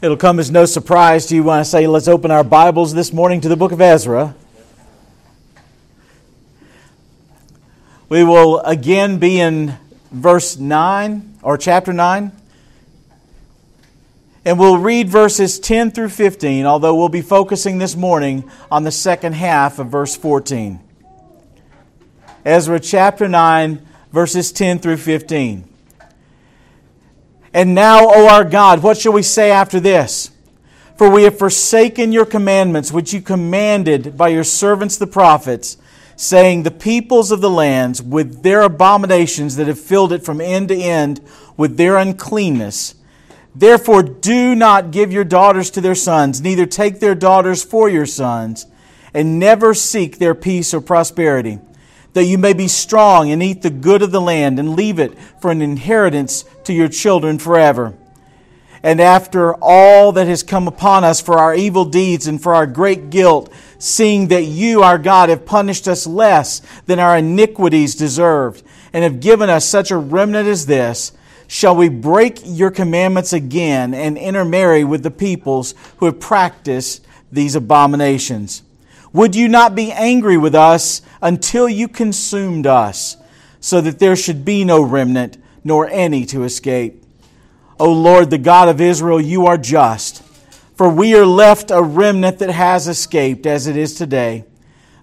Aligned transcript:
It'll 0.00 0.16
come 0.16 0.38
as 0.38 0.48
no 0.48 0.64
surprise 0.64 1.26
to 1.26 1.34
you 1.34 1.42
when 1.42 1.58
I 1.58 1.64
say, 1.64 1.88
let's 1.88 2.06
open 2.06 2.30
our 2.30 2.44
Bibles 2.44 2.94
this 2.94 3.12
morning 3.12 3.40
to 3.40 3.48
the 3.48 3.56
book 3.56 3.72
of 3.72 3.80
Ezra. 3.80 4.32
We 8.08 8.22
will 8.22 8.60
again 8.60 9.18
be 9.18 9.40
in 9.40 9.76
verse 10.12 10.56
9 10.56 11.38
or 11.42 11.58
chapter 11.58 11.92
9. 11.92 12.30
And 14.44 14.56
we'll 14.56 14.78
read 14.78 15.08
verses 15.08 15.58
10 15.58 15.90
through 15.90 16.10
15, 16.10 16.64
although 16.64 16.94
we'll 16.94 17.08
be 17.08 17.20
focusing 17.20 17.78
this 17.78 17.96
morning 17.96 18.48
on 18.70 18.84
the 18.84 18.92
second 18.92 19.32
half 19.32 19.80
of 19.80 19.88
verse 19.88 20.16
14. 20.16 20.78
Ezra 22.44 22.78
chapter 22.78 23.26
9, 23.26 23.84
verses 24.12 24.52
10 24.52 24.78
through 24.78 24.98
15. 24.98 25.67
And 27.52 27.74
now, 27.74 28.08
O 28.08 28.28
our 28.28 28.44
God, 28.44 28.82
what 28.82 28.98
shall 28.98 29.12
we 29.12 29.22
say 29.22 29.50
after 29.50 29.80
this? 29.80 30.30
For 30.96 31.08
we 31.08 31.22
have 31.22 31.38
forsaken 31.38 32.12
your 32.12 32.26
commandments, 32.26 32.92
which 32.92 33.12
you 33.12 33.20
commanded 33.20 34.16
by 34.16 34.28
your 34.28 34.44
servants 34.44 34.96
the 34.98 35.06
prophets, 35.06 35.76
saying, 36.16 36.62
The 36.62 36.70
peoples 36.70 37.30
of 37.30 37.40
the 37.40 37.50
lands, 37.50 38.02
with 38.02 38.42
their 38.42 38.62
abominations 38.62 39.56
that 39.56 39.68
have 39.68 39.78
filled 39.78 40.12
it 40.12 40.24
from 40.24 40.40
end 40.40 40.68
to 40.68 40.76
end, 40.76 41.20
with 41.56 41.76
their 41.76 41.96
uncleanness. 41.96 42.96
Therefore, 43.54 44.02
do 44.02 44.54
not 44.54 44.90
give 44.90 45.12
your 45.12 45.24
daughters 45.24 45.70
to 45.70 45.80
their 45.80 45.94
sons, 45.94 46.40
neither 46.40 46.66
take 46.66 47.00
their 47.00 47.14
daughters 47.14 47.64
for 47.64 47.88
your 47.88 48.06
sons, 48.06 48.66
and 49.14 49.38
never 49.38 49.74
seek 49.74 50.18
their 50.18 50.34
peace 50.34 50.74
or 50.74 50.80
prosperity 50.80 51.58
that 52.18 52.24
you 52.24 52.36
may 52.36 52.52
be 52.52 52.66
strong 52.66 53.30
and 53.30 53.40
eat 53.40 53.62
the 53.62 53.70
good 53.70 54.02
of 54.02 54.10
the 54.10 54.20
land 54.20 54.58
and 54.58 54.74
leave 54.74 54.98
it 54.98 55.16
for 55.40 55.52
an 55.52 55.62
inheritance 55.62 56.44
to 56.64 56.72
your 56.72 56.88
children 56.88 57.38
forever. 57.38 57.94
And 58.82 59.00
after 59.00 59.54
all 59.54 60.10
that 60.10 60.26
has 60.26 60.42
come 60.42 60.66
upon 60.66 61.04
us 61.04 61.20
for 61.20 61.38
our 61.38 61.54
evil 61.54 61.84
deeds 61.84 62.26
and 62.26 62.42
for 62.42 62.56
our 62.56 62.66
great 62.66 63.10
guilt, 63.10 63.52
seeing 63.78 64.28
that 64.28 64.42
you, 64.46 64.82
our 64.82 64.98
God, 64.98 65.28
have 65.28 65.46
punished 65.46 65.86
us 65.86 66.08
less 66.08 66.60
than 66.86 66.98
our 66.98 67.18
iniquities 67.18 67.94
deserved, 67.94 68.64
and 68.92 69.04
have 69.04 69.20
given 69.20 69.48
us 69.48 69.64
such 69.64 69.92
a 69.92 69.96
remnant 69.96 70.48
as 70.48 70.66
this, 70.66 71.12
shall 71.46 71.76
we 71.76 71.88
break 71.88 72.40
your 72.44 72.72
commandments 72.72 73.32
again 73.32 73.94
and 73.94 74.18
intermarry 74.18 74.82
with 74.82 75.04
the 75.04 75.10
peoples 75.12 75.72
who 75.98 76.06
have 76.06 76.18
practiced 76.18 77.06
these 77.30 77.54
abominations? 77.54 78.64
Would 79.12 79.34
you 79.34 79.48
not 79.48 79.74
be 79.74 79.90
angry 79.90 80.36
with 80.36 80.54
us 80.54 81.02
until 81.22 81.68
you 81.68 81.88
consumed 81.88 82.66
us, 82.66 83.16
so 83.60 83.80
that 83.80 83.98
there 83.98 84.16
should 84.16 84.44
be 84.44 84.64
no 84.64 84.80
remnant, 84.82 85.38
nor 85.64 85.88
any 85.88 86.24
to 86.26 86.44
escape? 86.44 87.02
O 87.80 87.92
Lord, 87.92 88.30
the 88.30 88.38
God 88.38 88.68
of 88.68 88.80
Israel, 88.80 89.20
you 89.20 89.46
are 89.46 89.58
just. 89.58 90.22
For 90.74 90.88
we 90.88 91.14
are 91.14 91.26
left 91.26 91.70
a 91.70 91.82
remnant 91.82 92.38
that 92.38 92.50
has 92.50 92.86
escaped, 92.86 93.46
as 93.46 93.66
it 93.66 93.76
is 93.76 93.94
today. 93.94 94.44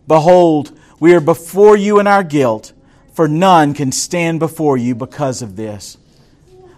Behold, 0.08 0.78
we 1.00 1.14
are 1.14 1.22
before 1.22 1.76
you 1.76 2.00
in 2.00 2.08
our 2.08 2.24
guilt, 2.24 2.72
for 3.14 3.28
none 3.28 3.74
can 3.74 3.92
stand 3.92 4.40
before 4.40 4.78
you 4.78 4.96
because 4.96 5.42
of 5.42 5.56
this. 5.56 5.98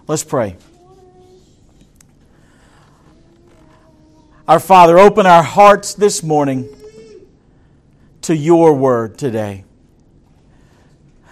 Let's 0.06 0.24
pray. 0.24 0.56
Our 4.48 4.58
Father, 4.58 4.98
open 4.98 5.26
our 5.26 5.42
hearts 5.42 5.94
this 5.94 6.22
morning 6.22 6.68
to 8.28 8.36
your 8.36 8.74
word 8.74 9.16
today. 9.16 9.64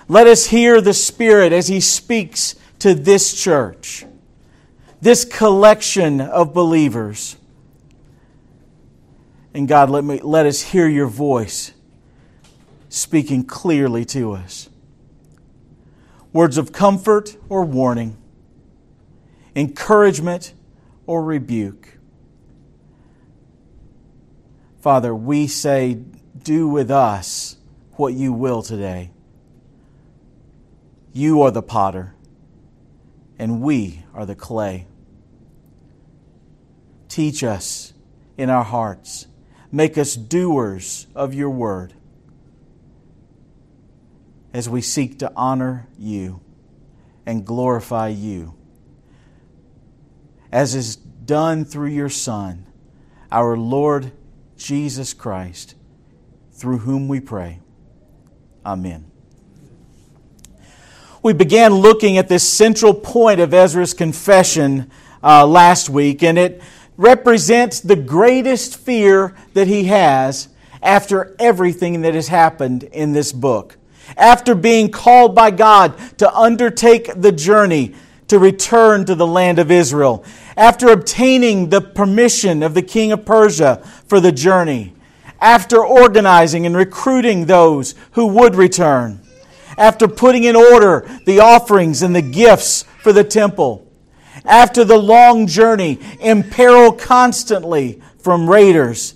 Let 0.09 0.27
us 0.27 0.47
hear 0.47 0.81
the 0.81 0.95
Spirit 0.95 1.53
as 1.53 1.69
He 1.69 1.79
speaks 1.79 2.55
to 2.79 2.95
this 2.95 3.39
church, 3.39 4.07
this 5.03 5.23
collection 5.27 6.23
of 6.23 6.55
believers. 6.55 7.37
And 9.53 9.69
God, 9.69 9.91
let, 9.91 10.05
me, 10.05 10.21
let 10.23 10.47
us 10.47 10.63
hear 10.63 10.89
your 10.89 11.07
voice 11.07 11.73
speaking 12.89 13.45
clearly 13.45 14.07
to 14.07 14.33
us. 14.33 14.71
Words 16.33 16.57
of 16.57 16.73
comfort 16.73 17.37
or 17.51 17.67
warning, 17.67 18.17
encouragement 19.55 20.55
or 21.07 21.23
rebuke. 21.23 21.99
Father, 24.81 25.15
we 25.15 25.47
say, 25.47 25.99
do 26.47 26.69
with 26.69 26.93
us 26.93 27.57
what 27.97 28.15
you 28.15 28.33
will 28.33 28.63
today. 28.63 29.11
You 31.13 31.43
are 31.43 31.51
the 31.51 31.61
potter, 31.61 32.15
and 33.37 33.61
we 33.61 34.05
are 34.15 34.25
the 34.25 34.37
clay. 34.37 34.87
Teach 37.09 37.43
us 37.43 37.95
in 38.39 38.49
our 38.49 38.63
hearts. 38.63 39.27
Make 39.73 39.99
us 39.99 40.15
doers 40.15 41.09
of 41.17 41.35
your 41.35 41.51
word 41.51 41.95
as 44.53 44.69
we 44.69 44.81
seek 44.81 45.19
to 45.19 45.33
honor 45.35 45.89
you 45.99 46.41
and 47.27 47.45
glorify 47.45 48.07
you, 48.07 48.55
as 50.53 50.77
is 50.77 50.95
done 50.95 51.65
through 51.65 51.89
your 51.89 52.09
Son, 52.09 52.67
our 53.33 53.57
Lord 53.57 54.13
Jesus 54.57 55.13
Christ 55.13 55.75
through 56.57 56.79
whom 56.79 57.07
we 57.07 57.21
pray. 57.21 57.61
Amen. 58.65 59.05
We 61.23 61.35
began 61.35 61.75
looking 61.75 62.19
at 62.19 62.29
this 62.29 62.49
central 62.49 62.95
point 62.95 63.41
of 63.41 63.53
Ezra's 63.53 63.93
confession 63.93 64.91
uh, 65.23 65.47
last 65.47 65.91
week, 65.91 66.23
and 66.23 66.39
it 66.39 66.63
represents 66.97 67.81
the 67.81 67.97
greatest 67.97 68.79
fear 68.79 69.35
that 69.53 69.67
he 69.67 69.85
has 69.85 70.49
after 70.83 71.37
everything 71.39 72.01
that 72.03 72.15
has 72.15 72.29
happened 72.29 72.85
in 72.85 73.13
this 73.13 73.33
book. 73.33 73.77
After 74.17 74.55
being 74.55 74.91
called 74.91 75.35
by 75.35 75.51
God 75.51 75.99
to 76.19 76.33
undertake 76.33 77.11
the 77.21 77.33
journey 77.33 77.95
to 78.29 78.39
return 78.39 79.05
to 79.05 79.15
the 79.15 79.27
land 79.27 79.59
of 79.59 79.71
Israel, 79.71 80.25
after 80.57 80.89
obtaining 80.89 81.69
the 81.69 81.81
permission 81.83 82.63
of 82.63 82.73
the 82.73 82.83
king 82.83 83.13
of 83.13 83.27
Persia 83.27 83.83
for 84.07 84.21
the 84.21 84.33
journey, 84.33 84.96
after 85.47 85.87
organizing 85.87 86.67
and 86.67 86.77
recruiting 86.77 87.47
those 87.47 87.95
who 88.13 88.27
would 88.27 88.57
return, 88.57 89.21
after 89.79 90.09
putting 90.09 90.43
in 90.43 90.57
order 90.57 91.09
the 91.25 91.39
offerings 91.39 92.03
and 92.03 92.17
the 92.17 92.21
gifts 92.21 92.83
for 93.01 93.13
the 93.13 93.23
temple, 93.23 93.89
after 94.45 94.83
the 94.83 94.99
long 94.99 95.47
journey 95.47 96.01
in 96.19 96.43
peril 96.43 96.91
constantly 96.91 98.03
from 98.19 98.51
raiders, 98.51 99.15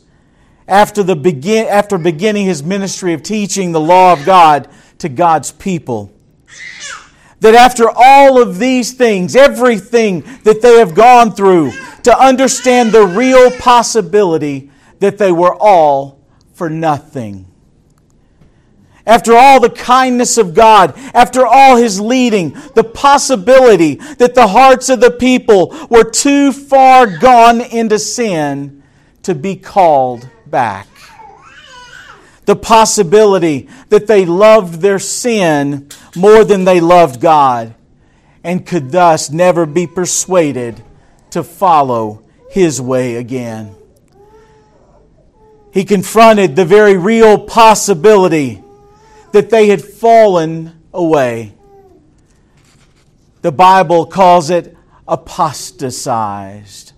after, 0.69 1.03
the 1.03 1.17
begin, 1.17 1.67
after 1.67 1.99
beginning 1.99 2.47
his 2.47 2.63
ministry 2.63 3.13
of 3.13 3.25
teaching 3.25 3.73
the 3.73 3.81
law 3.81 4.13
of 4.13 4.25
God 4.25 4.69
to 4.99 5.09
God's 5.09 5.51
people. 5.51 6.13
That 7.41 7.57
after 7.57 7.91
all 7.91 8.41
of 8.41 8.61
these 8.61 8.93
things, 8.93 9.35
everything 9.35 10.21
that 10.45 10.63
they 10.63 10.79
have 10.79 10.95
gone 10.95 11.33
through, 11.33 11.73
to 12.05 12.17
understand 12.17 12.93
the 12.93 13.05
real 13.05 13.51
possibility 13.51 14.71
that 15.01 15.19
they 15.19 15.33
were 15.33 15.57
all 15.57 16.20
for 16.61 16.69
nothing. 16.69 17.47
After 19.07 19.33
all 19.33 19.61
the 19.61 19.71
kindness 19.71 20.37
of 20.37 20.53
God, 20.53 20.93
after 21.15 21.47
all 21.47 21.77
His 21.77 21.99
leading, 21.99 22.51
the 22.75 22.85
possibility 22.85 23.95
that 23.95 24.35
the 24.35 24.49
hearts 24.49 24.91
of 24.91 25.01
the 25.01 25.11
people 25.11 25.75
were 25.89 26.05
too 26.05 26.53
far 26.53 27.07
gone 27.17 27.63
into 27.63 27.99
sin 27.99 28.83
to 29.23 29.35
be 29.35 29.57
called 29.57 30.29
back. 30.45 30.87
The 32.45 32.57
possibility 32.57 33.71
that 33.89 34.07
they 34.07 34.27
loved 34.27 34.83
their 34.83 34.99
sin 34.99 35.89
more 36.15 36.45
than 36.45 36.67
they 36.67 36.81
loved 36.81 37.23
God 37.23 37.75
and 38.45 38.67
could 38.67 38.91
thus 38.91 39.31
never 39.31 39.65
be 39.65 39.87
persuaded 39.87 40.85
to 41.31 41.43
follow 41.43 42.23
His 42.51 42.83
way 42.83 43.17
again. 43.17 43.77
He 45.73 45.85
confronted 45.85 46.57
the 46.57 46.65
very 46.65 46.97
real 46.97 47.39
possibility 47.39 48.63
that 49.33 49.51
they 49.51 49.69
had 49.69 49.83
fallen 49.83 50.81
away. 50.93 51.55
The 53.43 53.53
Bible 53.53 54.07
calls 54.07 54.51
it 54.51 54.77
apostatized. 55.07 56.93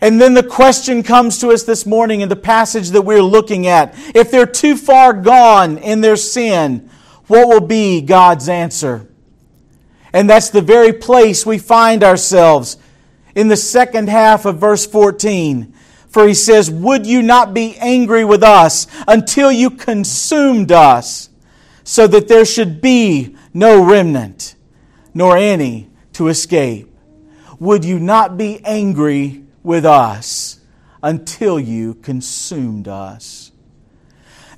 And 0.00 0.20
then 0.20 0.34
the 0.34 0.42
question 0.42 1.02
comes 1.02 1.38
to 1.38 1.48
us 1.48 1.62
this 1.62 1.86
morning 1.86 2.20
in 2.20 2.28
the 2.28 2.36
passage 2.36 2.90
that 2.90 3.02
we're 3.02 3.22
looking 3.22 3.66
at. 3.66 3.94
If 4.14 4.30
they're 4.30 4.44
too 4.44 4.76
far 4.76 5.14
gone 5.14 5.78
in 5.78 6.02
their 6.02 6.16
sin, 6.16 6.90
what 7.26 7.48
will 7.48 7.66
be 7.66 8.02
God's 8.02 8.48
answer? 8.48 9.08
And 10.12 10.28
that's 10.28 10.50
the 10.50 10.60
very 10.60 10.92
place 10.92 11.46
we 11.46 11.58
find 11.58 12.04
ourselves 12.04 12.76
in 13.34 13.48
the 13.48 13.56
second 13.56 14.08
half 14.08 14.44
of 14.44 14.58
verse 14.58 14.86
14. 14.86 15.72
For 16.08 16.28
he 16.28 16.34
says, 16.34 16.70
Would 16.70 17.06
you 17.06 17.22
not 17.22 17.54
be 17.54 17.76
angry 17.78 18.24
with 18.24 18.42
us 18.42 18.86
until 19.08 19.50
you 19.50 19.70
consumed 19.70 20.70
us, 20.70 21.28
so 21.82 22.06
that 22.06 22.28
there 22.28 22.44
should 22.44 22.80
be 22.80 23.36
no 23.52 23.84
remnant, 23.84 24.54
nor 25.12 25.36
any 25.36 25.90
to 26.12 26.28
escape? 26.28 26.94
would 27.58 27.84
you 27.84 27.98
not 27.98 28.36
be 28.36 28.60
angry 28.64 29.42
with 29.62 29.84
us 29.84 30.60
until 31.02 31.58
you 31.58 31.94
consumed 31.94 32.88
us? 32.88 33.52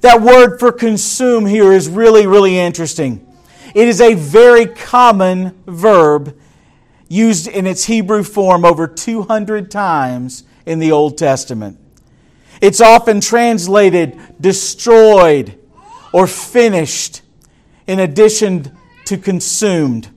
That 0.01 0.21
word 0.21 0.59
for 0.59 0.73
consume 0.73 1.47
here 1.47 1.73
is 1.73 1.89
really, 1.89 2.27
really 2.27 2.59
interesting. 2.59 3.27
It 3.75 3.89
is 3.89 4.01
a 4.01 4.15
very 4.15 4.67
common 4.67 5.57
verb 5.67 6.37
used 7.09 7.47
in 7.47 7.67
its 7.67 7.85
Hebrew 7.85 8.23
form 8.23 8.65
over 8.65 8.87
200 8.87 9.71
times 9.71 10.45
in 10.65 10.79
the 10.79 10.93
Old 10.93 11.17
Testament. 11.17 11.79
It's 12.61 12.81
often 12.81 13.21
translated 13.21 14.19
destroyed 14.41 15.59
or 16.13 16.27
finished 16.27 17.23
in 17.87 18.01
addition 18.01 18.77
to 19.07 19.19
consumed. 19.19 20.09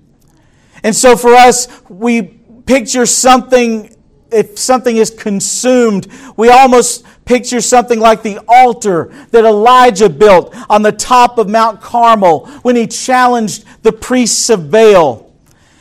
And 0.83 0.95
so 0.95 1.15
for 1.15 1.33
us, 1.33 1.67
we 1.89 2.21
picture 2.21 3.05
something, 3.05 3.95
if 4.31 4.57
something 4.57 4.95
is 4.95 5.09
consumed, 5.09 6.07
we 6.37 6.49
almost 6.49 7.05
picture 7.25 7.61
something 7.61 7.99
like 7.99 8.23
the 8.23 8.39
altar 8.47 9.11
that 9.31 9.45
Elijah 9.45 10.09
built 10.09 10.55
on 10.69 10.81
the 10.81 10.91
top 10.91 11.37
of 11.37 11.49
Mount 11.49 11.81
Carmel 11.81 12.47
when 12.61 12.75
he 12.75 12.87
challenged 12.87 13.65
the 13.83 13.91
priests 13.91 14.49
of 14.49 14.71
Baal. 14.71 15.28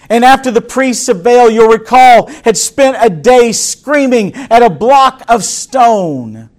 And 0.09 0.25
after 0.25 0.51
the 0.51 0.61
priests 0.61 1.09
of 1.09 1.23
Baal, 1.23 1.51
you'll 1.51 1.69
recall, 1.69 2.29
had 2.45 2.57
spent 2.57 2.97
a 3.01 3.11
day 3.11 3.53
screaming 3.53 4.35
at 4.35 4.63
a 4.63 4.71
block 4.71 5.23
of 5.29 5.45
stone, 5.45 6.51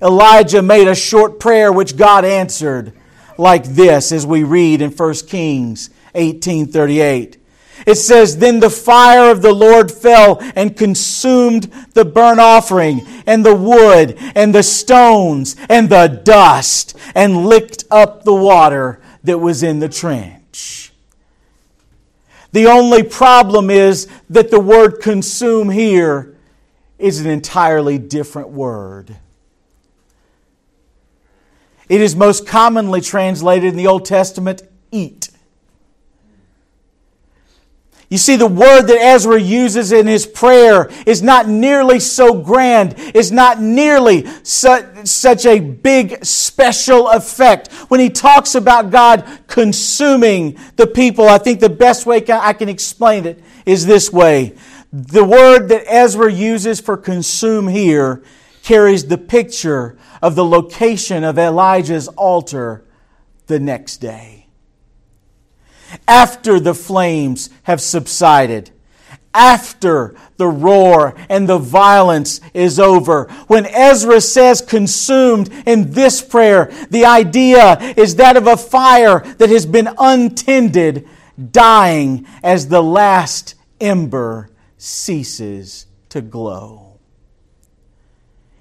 Elijah 0.00 0.62
made 0.62 0.86
a 0.86 0.94
short 0.94 1.40
prayer 1.40 1.72
which 1.72 1.96
God 1.96 2.24
answered 2.24 2.92
like 3.38 3.64
this 3.64 4.12
as 4.12 4.26
we 4.26 4.44
read 4.44 4.82
in 4.82 4.90
1 4.90 5.14
Kings 5.26 5.90
18:38. 6.14 7.38
It 7.86 7.96
says, 7.96 8.38
Then 8.38 8.60
the 8.60 8.70
fire 8.70 9.30
of 9.30 9.42
the 9.42 9.52
Lord 9.52 9.90
fell 9.90 10.38
and 10.54 10.76
consumed 10.76 11.70
the 11.94 12.04
burnt 12.04 12.40
offering, 12.40 13.02
and 13.26 13.44
the 13.44 13.54
wood, 13.54 14.16
and 14.34 14.54
the 14.54 14.62
stones, 14.62 15.56
and 15.68 15.88
the 15.88 16.06
dust, 16.06 16.96
and 17.14 17.46
licked 17.46 17.84
up 17.90 18.24
the 18.24 18.34
water 18.34 19.00
that 19.24 19.38
was 19.38 19.62
in 19.62 19.80
the 19.80 19.88
trench. 19.88 20.83
The 22.54 22.68
only 22.68 23.02
problem 23.02 23.68
is 23.68 24.06
that 24.30 24.52
the 24.52 24.60
word 24.60 25.00
consume 25.00 25.70
here 25.70 26.36
is 27.00 27.18
an 27.18 27.28
entirely 27.28 27.98
different 27.98 28.50
word. 28.50 29.16
It 31.88 32.00
is 32.00 32.14
most 32.14 32.46
commonly 32.46 33.00
translated 33.00 33.70
in 33.70 33.76
the 33.76 33.88
Old 33.88 34.04
Testament, 34.04 34.62
eat. 34.92 35.30
You 38.10 38.18
see, 38.18 38.36
the 38.36 38.46
word 38.46 38.82
that 38.82 39.00
Ezra 39.00 39.40
uses 39.40 39.90
in 39.90 40.06
his 40.06 40.26
prayer 40.26 40.90
is 41.06 41.22
not 41.22 41.48
nearly 41.48 41.98
so 42.00 42.34
grand, 42.34 42.94
is 43.14 43.32
not 43.32 43.60
nearly 43.60 44.26
such, 44.42 45.06
such 45.06 45.46
a 45.46 45.58
big 45.58 46.24
special 46.24 47.08
effect. 47.08 47.72
When 47.88 48.00
he 48.00 48.10
talks 48.10 48.54
about 48.54 48.90
God 48.90 49.26
consuming 49.46 50.58
the 50.76 50.86
people, 50.86 51.28
I 51.28 51.38
think 51.38 51.60
the 51.60 51.70
best 51.70 52.04
way 52.04 52.22
I 52.28 52.52
can 52.52 52.68
explain 52.68 53.24
it 53.24 53.42
is 53.64 53.86
this 53.86 54.12
way. 54.12 54.54
The 54.92 55.24
word 55.24 55.68
that 55.70 55.84
Ezra 55.86 56.30
uses 56.30 56.80
for 56.80 56.96
consume 56.96 57.68
here 57.68 58.22
carries 58.62 59.06
the 59.06 59.18
picture 59.18 59.96
of 60.20 60.34
the 60.34 60.44
location 60.44 61.24
of 61.24 61.38
Elijah's 61.38 62.08
altar 62.08 62.84
the 63.46 63.58
next 63.58 63.98
day 63.98 64.43
after 66.06 66.60
the 66.60 66.74
flames 66.74 67.50
have 67.64 67.80
subsided, 67.80 68.70
after 69.32 70.14
the 70.36 70.46
roar 70.46 71.14
and 71.28 71.48
the 71.48 71.58
violence 71.58 72.40
is 72.52 72.78
over. 72.78 73.24
When 73.46 73.66
Ezra 73.66 74.20
says 74.20 74.60
consumed 74.60 75.50
in 75.66 75.92
this 75.92 76.22
prayer, 76.22 76.70
the 76.90 77.04
idea 77.04 77.78
is 77.96 78.16
that 78.16 78.36
of 78.36 78.46
a 78.46 78.56
fire 78.56 79.20
that 79.38 79.50
has 79.50 79.66
been 79.66 79.88
untended, 79.98 81.08
dying 81.50 82.26
as 82.42 82.68
the 82.68 82.82
last 82.82 83.54
ember 83.80 84.50
ceases 84.78 85.86
to 86.10 86.20
glow. 86.20 86.98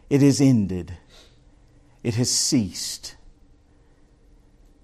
It 0.09 0.23
is 0.23 0.41
ended. 0.41 0.97
It 2.03 2.15
has 2.15 2.29
ceased. 2.29 3.15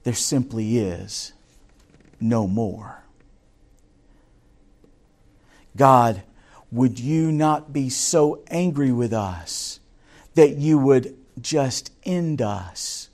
There 0.03 0.13
simply 0.13 0.77
is 0.77 1.33
no 2.19 2.47
more. 2.47 3.03
God, 5.75 6.23
would 6.71 6.99
you 6.99 7.31
not 7.31 7.73
be 7.73 7.89
so 7.89 8.43
angry 8.49 8.91
with 8.91 9.13
us 9.13 9.79
that 10.35 10.57
you 10.57 10.77
would 10.77 11.15
just 11.41 11.91
end 12.03 12.41
us, 12.41 13.09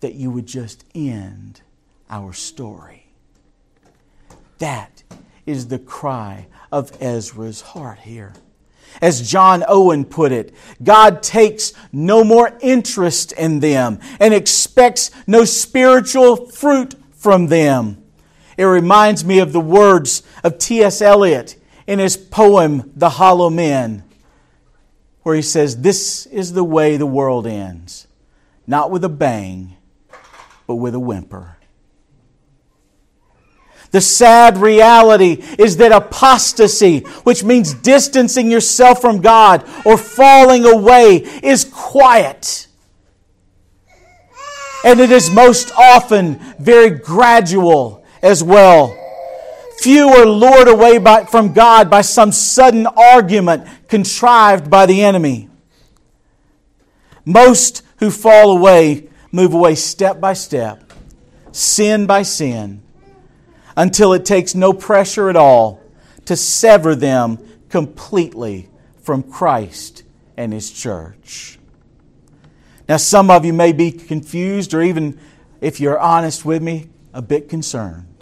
that 0.00 0.14
you 0.14 0.30
would 0.30 0.46
just 0.46 0.84
end 0.94 1.62
our 2.10 2.32
story? 2.32 3.06
That 4.58 5.02
is 5.46 5.68
the 5.68 5.78
cry 5.78 6.48
of 6.72 6.92
Ezra's 7.00 7.60
heart 7.60 8.00
here. 8.00 8.32
As 9.00 9.28
John 9.28 9.62
Owen 9.68 10.04
put 10.04 10.32
it, 10.32 10.54
God 10.82 11.22
takes 11.22 11.72
no 11.92 12.24
more 12.24 12.56
interest 12.60 13.32
in 13.32 13.60
them 13.60 14.00
and 14.18 14.32
expects 14.32 15.10
no 15.26 15.44
spiritual 15.44 16.46
fruit 16.50 16.94
from 17.12 17.48
them. 17.48 18.02
It 18.56 18.64
reminds 18.64 19.24
me 19.24 19.38
of 19.38 19.52
the 19.52 19.60
words 19.60 20.22
of 20.42 20.58
T.S. 20.58 21.02
Eliot 21.02 21.56
in 21.86 21.98
his 21.98 22.16
poem, 22.16 22.90
The 22.96 23.10
Hollow 23.10 23.50
Men, 23.50 24.04
where 25.22 25.36
he 25.36 25.42
says, 25.42 25.82
This 25.82 26.26
is 26.26 26.52
the 26.52 26.64
way 26.64 26.96
the 26.96 27.06
world 27.06 27.46
ends, 27.46 28.06
not 28.66 28.90
with 28.90 29.04
a 29.04 29.08
bang, 29.08 29.76
but 30.66 30.76
with 30.76 30.94
a 30.94 31.00
whimper. 31.00 31.56
The 33.90 34.00
sad 34.00 34.58
reality 34.58 35.42
is 35.58 35.76
that 35.76 35.92
apostasy, 35.92 37.00
which 37.24 37.44
means 37.44 37.72
distancing 37.72 38.50
yourself 38.50 39.00
from 39.00 39.20
God 39.20 39.64
or 39.84 39.96
falling 39.96 40.66
away, 40.66 41.16
is 41.42 41.64
quiet. 41.64 42.66
And 44.84 45.00
it 45.00 45.10
is 45.10 45.30
most 45.30 45.72
often 45.76 46.38
very 46.58 46.90
gradual 46.90 48.04
as 48.26 48.42
well. 48.42 48.98
Few 49.78 50.08
are 50.08 50.26
lured 50.26 50.68
away 50.68 50.98
by, 50.98 51.24
from 51.24 51.52
God 51.52 51.88
by 51.88 52.00
some 52.00 52.32
sudden 52.32 52.86
argument 52.86 53.68
contrived 53.88 54.68
by 54.68 54.86
the 54.86 55.04
enemy. 55.04 55.48
Most 57.24 57.82
who 57.98 58.10
fall 58.10 58.56
away 58.56 59.08
move 59.30 59.54
away 59.54 59.74
step 59.74 60.20
by 60.20 60.32
step, 60.32 60.92
sin 61.52 62.06
by 62.06 62.22
sin, 62.22 62.82
until 63.76 64.12
it 64.12 64.24
takes 64.24 64.54
no 64.54 64.72
pressure 64.72 65.28
at 65.28 65.36
all 65.36 65.80
to 66.24 66.36
sever 66.36 66.94
them 66.94 67.38
completely 67.68 68.68
from 69.02 69.22
Christ 69.22 70.02
and 70.36 70.52
His 70.52 70.70
church. 70.70 71.58
Now, 72.88 72.96
some 72.96 73.30
of 73.30 73.44
you 73.44 73.52
may 73.52 73.72
be 73.72 73.92
confused, 73.92 74.72
or 74.72 74.82
even 74.82 75.18
if 75.60 75.80
you're 75.80 75.98
honest 75.98 76.44
with 76.44 76.62
me, 76.62 76.88
a 77.12 77.22
bit 77.22 77.48
concerned. 77.48 78.15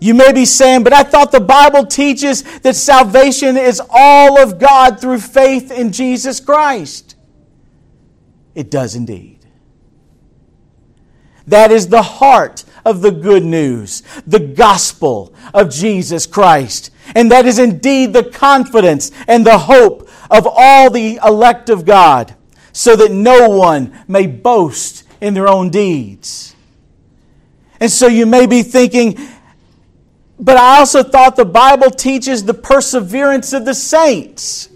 You 0.00 0.14
may 0.14 0.32
be 0.32 0.46
saying, 0.46 0.82
but 0.82 0.94
I 0.94 1.02
thought 1.02 1.30
the 1.30 1.40
Bible 1.40 1.84
teaches 1.84 2.42
that 2.60 2.74
salvation 2.74 3.58
is 3.58 3.82
all 3.90 4.40
of 4.40 4.58
God 4.58 4.98
through 4.98 5.20
faith 5.20 5.70
in 5.70 5.92
Jesus 5.92 6.40
Christ. 6.40 7.16
It 8.54 8.70
does 8.70 8.94
indeed. 8.94 9.46
That 11.46 11.70
is 11.70 11.88
the 11.88 12.02
heart 12.02 12.64
of 12.84 13.02
the 13.02 13.10
good 13.10 13.44
news, 13.44 14.02
the 14.26 14.38
gospel 14.38 15.34
of 15.52 15.70
Jesus 15.70 16.26
Christ. 16.26 16.90
And 17.14 17.30
that 17.30 17.44
is 17.44 17.58
indeed 17.58 18.12
the 18.12 18.24
confidence 18.24 19.10
and 19.26 19.44
the 19.44 19.58
hope 19.58 20.08
of 20.30 20.46
all 20.46 20.90
the 20.90 21.18
elect 21.24 21.68
of 21.68 21.84
God, 21.84 22.34
so 22.72 22.96
that 22.96 23.10
no 23.10 23.50
one 23.50 24.04
may 24.06 24.26
boast 24.26 25.04
in 25.20 25.34
their 25.34 25.48
own 25.48 25.70
deeds. 25.70 26.54
And 27.80 27.90
so 27.90 28.06
you 28.06 28.26
may 28.26 28.46
be 28.46 28.62
thinking, 28.62 29.18
but 30.40 30.56
I 30.56 30.78
also 30.78 31.02
thought 31.02 31.36
the 31.36 31.44
Bible 31.44 31.90
teaches 31.90 32.44
the 32.44 32.54
perseverance 32.54 33.52
of 33.52 33.64
the 33.64 33.74
saints. 33.74 34.68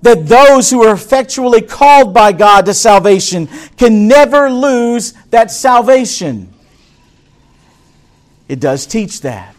That 0.00 0.26
those 0.26 0.70
who 0.70 0.82
are 0.84 0.94
effectually 0.94 1.60
called 1.60 2.14
by 2.14 2.32
God 2.32 2.66
to 2.66 2.74
salvation 2.74 3.48
can 3.76 4.08
never 4.08 4.48
lose 4.48 5.12
that 5.30 5.50
salvation. 5.50 6.52
It 8.48 8.60
does 8.60 8.86
teach 8.86 9.20
that 9.22 9.54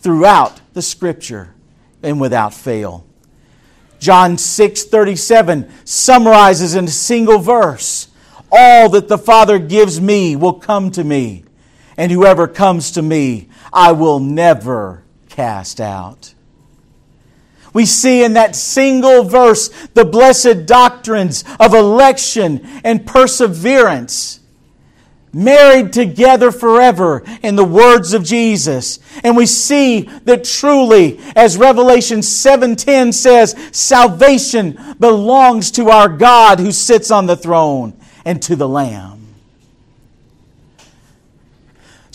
throughout 0.00 0.60
the 0.74 0.82
scripture 0.82 1.54
and 2.02 2.20
without 2.20 2.54
fail. 2.54 3.04
John 3.98 4.36
6:37 4.36 5.68
summarizes 5.84 6.74
in 6.74 6.84
a 6.84 6.90
single 6.90 7.38
verse 7.38 8.08
all 8.52 8.88
that 8.90 9.08
the 9.08 9.18
Father 9.18 9.58
gives 9.58 10.00
me 10.00 10.36
will 10.36 10.52
come 10.52 10.90
to 10.92 11.02
me, 11.02 11.44
and 11.96 12.12
whoever 12.12 12.46
comes 12.46 12.92
to 12.92 13.02
me, 13.02 13.48
I 13.76 13.92
will 13.92 14.18
never 14.20 15.04
cast 15.28 15.82
out. 15.82 16.32
We 17.74 17.84
see 17.84 18.24
in 18.24 18.32
that 18.32 18.56
single 18.56 19.22
verse 19.22 19.68
the 19.92 20.06
blessed 20.06 20.64
doctrines 20.64 21.44
of 21.60 21.74
election 21.74 22.66
and 22.82 23.06
perseverance 23.06 24.40
married 25.30 25.92
together 25.92 26.50
forever 26.50 27.22
in 27.42 27.56
the 27.56 27.64
words 27.64 28.14
of 28.14 28.24
Jesus. 28.24 28.98
And 29.22 29.36
we 29.36 29.44
see 29.44 30.08
that 30.24 30.44
truly, 30.44 31.20
as 31.36 31.58
Revelation 31.58 32.20
7:10 32.20 33.12
says, 33.12 33.54
salvation 33.72 34.96
belongs 34.98 35.70
to 35.72 35.90
our 35.90 36.08
God 36.08 36.60
who 36.60 36.72
sits 36.72 37.10
on 37.10 37.26
the 37.26 37.36
throne 37.36 37.92
and 38.24 38.40
to 38.40 38.56
the 38.56 38.66
Lamb. 38.66 39.15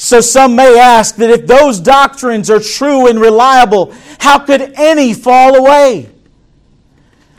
So 0.02 0.20
some 0.20 0.56
may 0.56 0.80
ask 0.80 1.18
that 1.18 1.30
if 1.30 1.46
those 1.46 1.80
doctrines 1.80 2.50
are 2.50 2.60
true 2.60 3.06
and 3.06 3.20
reliable, 3.20 3.94
how 4.20 4.40
could 4.40 4.74
any 4.74 5.14
fall 5.14 5.56
away? 5.56 6.10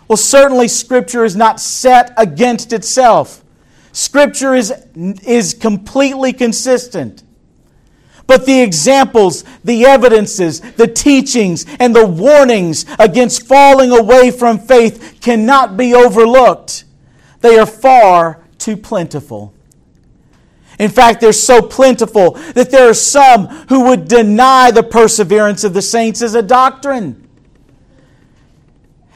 Well, 0.07 0.17
certainly 0.17 0.69
Scripture 0.69 1.25
is 1.25 1.35
not 1.35 1.59
set 1.59 2.15
against 2.17 2.73
itself. 2.73 3.43
Scripture 3.91 4.55
is, 4.55 4.73
is 4.95 5.55
completely 5.55 6.33
consistent. 6.33 7.25
But 8.29 8.47
the 8.47 8.61
examples, 8.61 9.43
the 9.65 9.85
evidences, 9.85 10.61
the 10.61 10.87
teachings, 10.87 11.67
and 11.81 11.97
the 11.97 12.07
warnings 12.07 12.87
against 13.01 13.45
falling 13.45 13.91
away 13.91 14.31
from 14.31 14.61
faith 14.61 15.19
cannot 15.21 15.77
be 15.77 15.95
overlooked. 15.95 16.85
They 17.41 17.59
are 17.59 17.67
far 17.67 18.45
too 18.59 18.77
plentiful. 18.77 19.53
In 20.79 20.91
fact, 20.91 21.21
they're 21.21 21.33
so 21.33 21.63
plentiful 21.63 22.33
that 22.55 22.71
there 22.71 22.89
are 22.89 22.95
some 22.95 23.47
who 23.69 23.85
would 23.85 24.09
deny 24.09 24.71
the 24.71 24.83
perseverance 24.83 25.65
of 25.65 25.75
the 25.75 25.83
saints 25.83 26.23
as 26.23 26.35
a 26.35 26.43
doctrine 26.43 27.23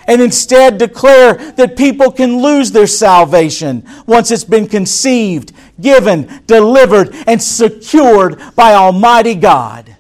and 0.07 0.23
instead 0.23 0.79
declare 0.79 1.35
that 1.53 1.77
people 1.77 2.13
can 2.13 2.41
lose 2.41 2.73
their 2.73 2.87
salvation 2.87 3.85
once 4.07 4.31
it's 4.31 4.45
been 4.45 4.69
conceived, 4.69 5.53
given, 5.81 6.43
delivered, 6.47 7.15
and 7.27 7.43
secured 7.43 8.41
by 8.55 8.75
Almighty 8.75 9.35
God. 9.35 9.97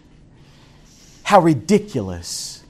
How 1.25 1.41
ridiculous. 1.41 2.65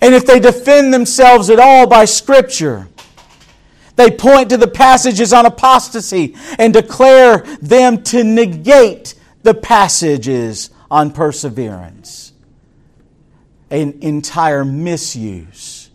And 0.00 0.14
if 0.14 0.24
they 0.24 0.40
defend 0.40 0.94
themselves 0.94 1.50
at 1.50 1.58
all 1.58 1.86
by 1.86 2.06
Scripture, 2.06 2.88
they 4.00 4.10
point 4.10 4.48
to 4.48 4.56
the 4.56 4.66
passages 4.66 5.32
on 5.34 5.44
apostasy 5.44 6.34
and 6.58 6.72
declare 6.72 7.38
them 7.60 8.02
to 8.04 8.24
negate 8.24 9.14
the 9.42 9.52
passages 9.52 10.70
on 10.90 11.10
perseverance. 11.10 12.32
An 13.70 13.98
entire 14.00 14.64
misuse 14.64 15.90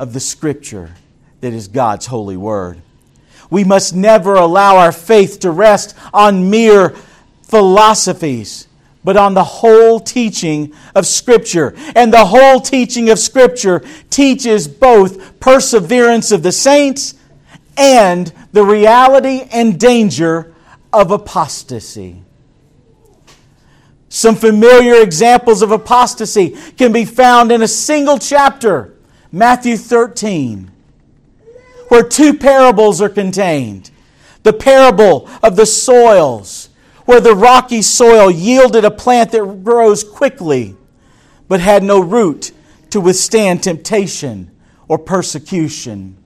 of 0.00 0.12
the 0.12 0.20
Scripture 0.20 0.94
that 1.40 1.52
is 1.52 1.68
God's 1.68 2.06
holy 2.06 2.36
word. 2.36 2.82
We 3.48 3.62
must 3.62 3.94
never 3.94 4.34
allow 4.34 4.78
our 4.78 4.92
faith 4.92 5.38
to 5.40 5.50
rest 5.52 5.96
on 6.12 6.50
mere 6.50 6.90
philosophies 7.42 8.66
but 9.06 9.16
on 9.16 9.34
the 9.34 9.44
whole 9.44 10.00
teaching 10.00 10.74
of 10.96 11.06
Scripture. 11.06 11.76
And 11.94 12.12
the 12.12 12.24
whole 12.24 12.58
teaching 12.58 13.08
of 13.08 13.20
Scripture 13.20 13.84
teaches 14.10 14.66
both 14.66 15.38
perseverance 15.38 16.32
of 16.32 16.42
the 16.42 16.50
saints 16.50 17.14
and 17.76 18.32
the 18.50 18.64
reality 18.64 19.46
and 19.52 19.78
danger 19.78 20.52
of 20.92 21.12
apostasy. 21.12 22.24
Some 24.08 24.34
familiar 24.34 25.00
examples 25.00 25.62
of 25.62 25.70
apostasy 25.70 26.56
can 26.76 26.90
be 26.90 27.04
found 27.04 27.52
in 27.52 27.62
a 27.62 27.68
single 27.68 28.18
chapter, 28.18 28.92
Matthew 29.30 29.76
13, 29.76 30.68
where 31.90 32.02
two 32.02 32.34
parables 32.34 33.00
are 33.00 33.08
contained 33.08 33.92
the 34.42 34.52
parable 34.52 35.28
of 35.44 35.54
the 35.54 35.66
soils 35.66 36.70
where 37.06 37.20
the 37.20 37.34
rocky 37.34 37.80
soil 37.80 38.30
yielded 38.30 38.84
a 38.84 38.90
plant 38.90 39.32
that 39.32 39.64
grows 39.64 40.04
quickly, 40.04 40.76
but 41.48 41.60
had 41.60 41.82
no 41.82 42.00
root 42.00 42.52
to 42.90 43.00
withstand 43.00 43.62
temptation 43.62 44.50
or 44.88 44.98
persecution. 44.98 46.16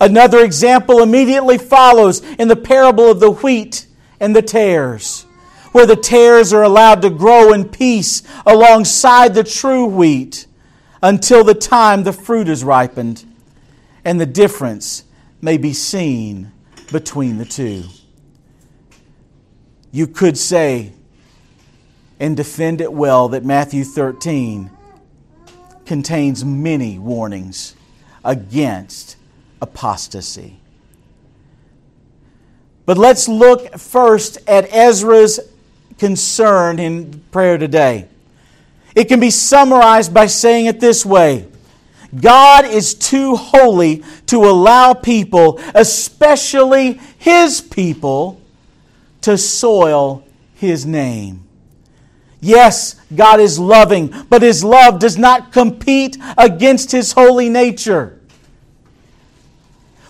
Another 0.00 0.44
example 0.44 1.02
immediately 1.02 1.58
follows 1.58 2.20
in 2.38 2.48
the 2.48 2.56
parable 2.56 3.10
of 3.10 3.20
the 3.20 3.30
wheat 3.30 3.86
and 4.20 4.34
the 4.34 4.42
tares, 4.42 5.26
where 5.72 5.86
the 5.86 5.96
tares 5.96 6.52
are 6.52 6.62
allowed 6.62 7.02
to 7.02 7.10
grow 7.10 7.52
in 7.52 7.68
peace 7.68 8.22
alongside 8.46 9.34
the 9.34 9.44
true 9.44 9.86
wheat 9.86 10.46
until 11.02 11.42
the 11.42 11.54
time 11.54 12.04
the 12.04 12.12
fruit 12.12 12.48
is 12.48 12.62
ripened, 12.62 13.24
and 14.04 14.20
the 14.20 14.26
difference 14.26 15.04
may 15.40 15.58
be 15.58 15.72
seen 15.72 16.52
between 16.92 17.38
the 17.38 17.44
two 17.44 17.82
you 19.94 20.08
could 20.08 20.36
say 20.36 20.90
and 22.18 22.36
defend 22.36 22.80
it 22.80 22.92
well 22.92 23.28
that 23.28 23.44
Matthew 23.44 23.84
13 23.84 24.68
contains 25.86 26.44
many 26.44 26.98
warnings 26.98 27.76
against 28.24 29.14
apostasy. 29.62 30.58
But 32.84 32.98
let's 32.98 33.28
look 33.28 33.78
first 33.78 34.38
at 34.48 34.74
Ezra's 34.74 35.38
concern 35.96 36.80
in 36.80 37.22
prayer 37.30 37.56
today. 37.56 38.08
It 38.96 39.04
can 39.04 39.20
be 39.20 39.30
summarized 39.30 40.12
by 40.12 40.26
saying 40.26 40.66
it 40.66 40.80
this 40.80 41.06
way 41.06 41.46
God 42.20 42.64
is 42.64 42.94
too 42.94 43.36
holy 43.36 44.02
to 44.26 44.38
allow 44.38 44.92
people, 44.92 45.60
especially 45.72 47.00
His 47.16 47.60
people, 47.60 48.40
to 49.24 49.38
soil 49.38 50.22
his 50.54 50.84
name. 50.84 51.42
Yes, 52.40 52.96
God 53.14 53.40
is 53.40 53.58
loving, 53.58 54.14
but 54.28 54.42
his 54.42 54.62
love 54.62 54.98
does 54.98 55.16
not 55.16 55.50
compete 55.50 56.18
against 56.36 56.92
his 56.92 57.12
holy 57.12 57.48
nature. 57.48 58.20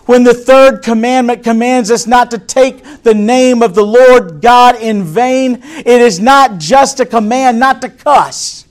When 0.05 0.25
the 0.25 0.33
third 0.33 0.83
commandment 0.83 1.45
commands 1.45 1.89
us 1.89 2.05
not 2.05 2.29
to 2.31 2.37
take 2.37 3.03
the 3.03 3.13
name 3.13 3.63
of 3.63 3.73
the 3.73 3.85
Lord 3.85 4.41
God 4.41 4.75
in 4.75 5.03
vain, 5.03 5.61
it 5.63 5.87
is 5.87 6.19
not 6.19 6.57
just 6.57 6.99
a 6.99 7.05
command 7.05 7.57
not 7.57 7.81
to 7.83 7.89
cuss. 7.89 8.65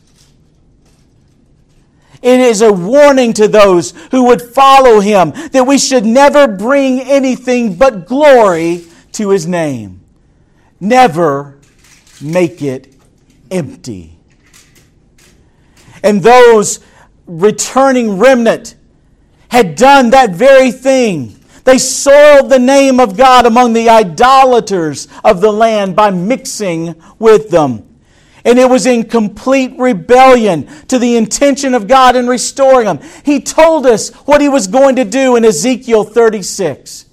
It 2.20 2.38
is 2.38 2.60
a 2.60 2.72
warning 2.72 3.32
to 3.32 3.48
those 3.48 3.92
who 4.10 4.26
would 4.26 4.42
follow 4.42 5.00
him 5.00 5.32
that 5.52 5.66
we 5.66 5.78
should 5.78 6.04
never 6.04 6.46
bring 6.46 7.00
anything 7.00 7.76
but 7.76 8.06
glory 8.06 8.84
to 9.12 9.30
his 9.30 9.46
name 9.46 10.03
never 10.80 11.58
make 12.20 12.62
it 12.62 12.94
empty. 13.50 14.18
And 16.02 16.22
those 16.22 16.80
returning 17.26 18.18
remnant 18.18 18.74
had 19.48 19.76
done 19.76 20.10
that 20.10 20.30
very 20.30 20.70
thing. 20.70 21.38
They 21.64 21.78
soiled 21.78 22.50
the 22.50 22.58
name 22.58 23.00
of 23.00 23.16
God 23.16 23.46
among 23.46 23.72
the 23.72 23.88
idolaters 23.88 25.08
of 25.24 25.40
the 25.40 25.52
land 25.52 25.96
by 25.96 26.10
mixing 26.10 26.94
with 27.18 27.50
them. 27.50 27.88
And 28.44 28.58
it 28.58 28.68
was 28.68 28.84
in 28.84 29.04
complete 29.04 29.72
rebellion 29.78 30.66
to 30.88 30.98
the 30.98 31.16
intention 31.16 31.72
of 31.72 31.88
God 31.88 32.16
in 32.16 32.26
restoring 32.26 32.84
them. 32.84 33.00
He 33.24 33.40
told 33.40 33.86
us 33.86 34.10
what 34.26 34.42
He 34.42 34.50
was 34.50 34.66
going 34.66 34.96
to 34.96 35.04
do 35.04 35.36
in 35.36 35.44
Ezekiel 35.46 36.04
36 36.04 37.06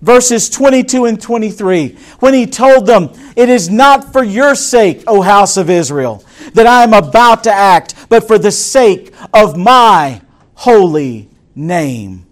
verses 0.00 0.48
22 0.48 1.04
and 1.04 1.20
23, 1.20 1.96
when 2.20 2.34
he 2.34 2.46
told 2.46 2.86
them, 2.86 3.10
It 3.36 3.48
is 3.48 3.68
not 3.68 4.12
for 4.12 4.22
your 4.22 4.54
sake, 4.54 5.02
O 5.06 5.22
house 5.22 5.56
of 5.56 5.68
Israel, 5.70 6.24
that 6.54 6.66
I 6.66 6.82
am 6.82 6.94
about 6.94 7.44
to 7.44 7.52
act, 7.52 7.94
but 8.08 8.26
for 8.26 8.38
the 8.38 8.52
sake 8.52 9.12
of 9.34 9.56
my 9.56 10.22
holy 10.54 11.28
name, 11.54 12.26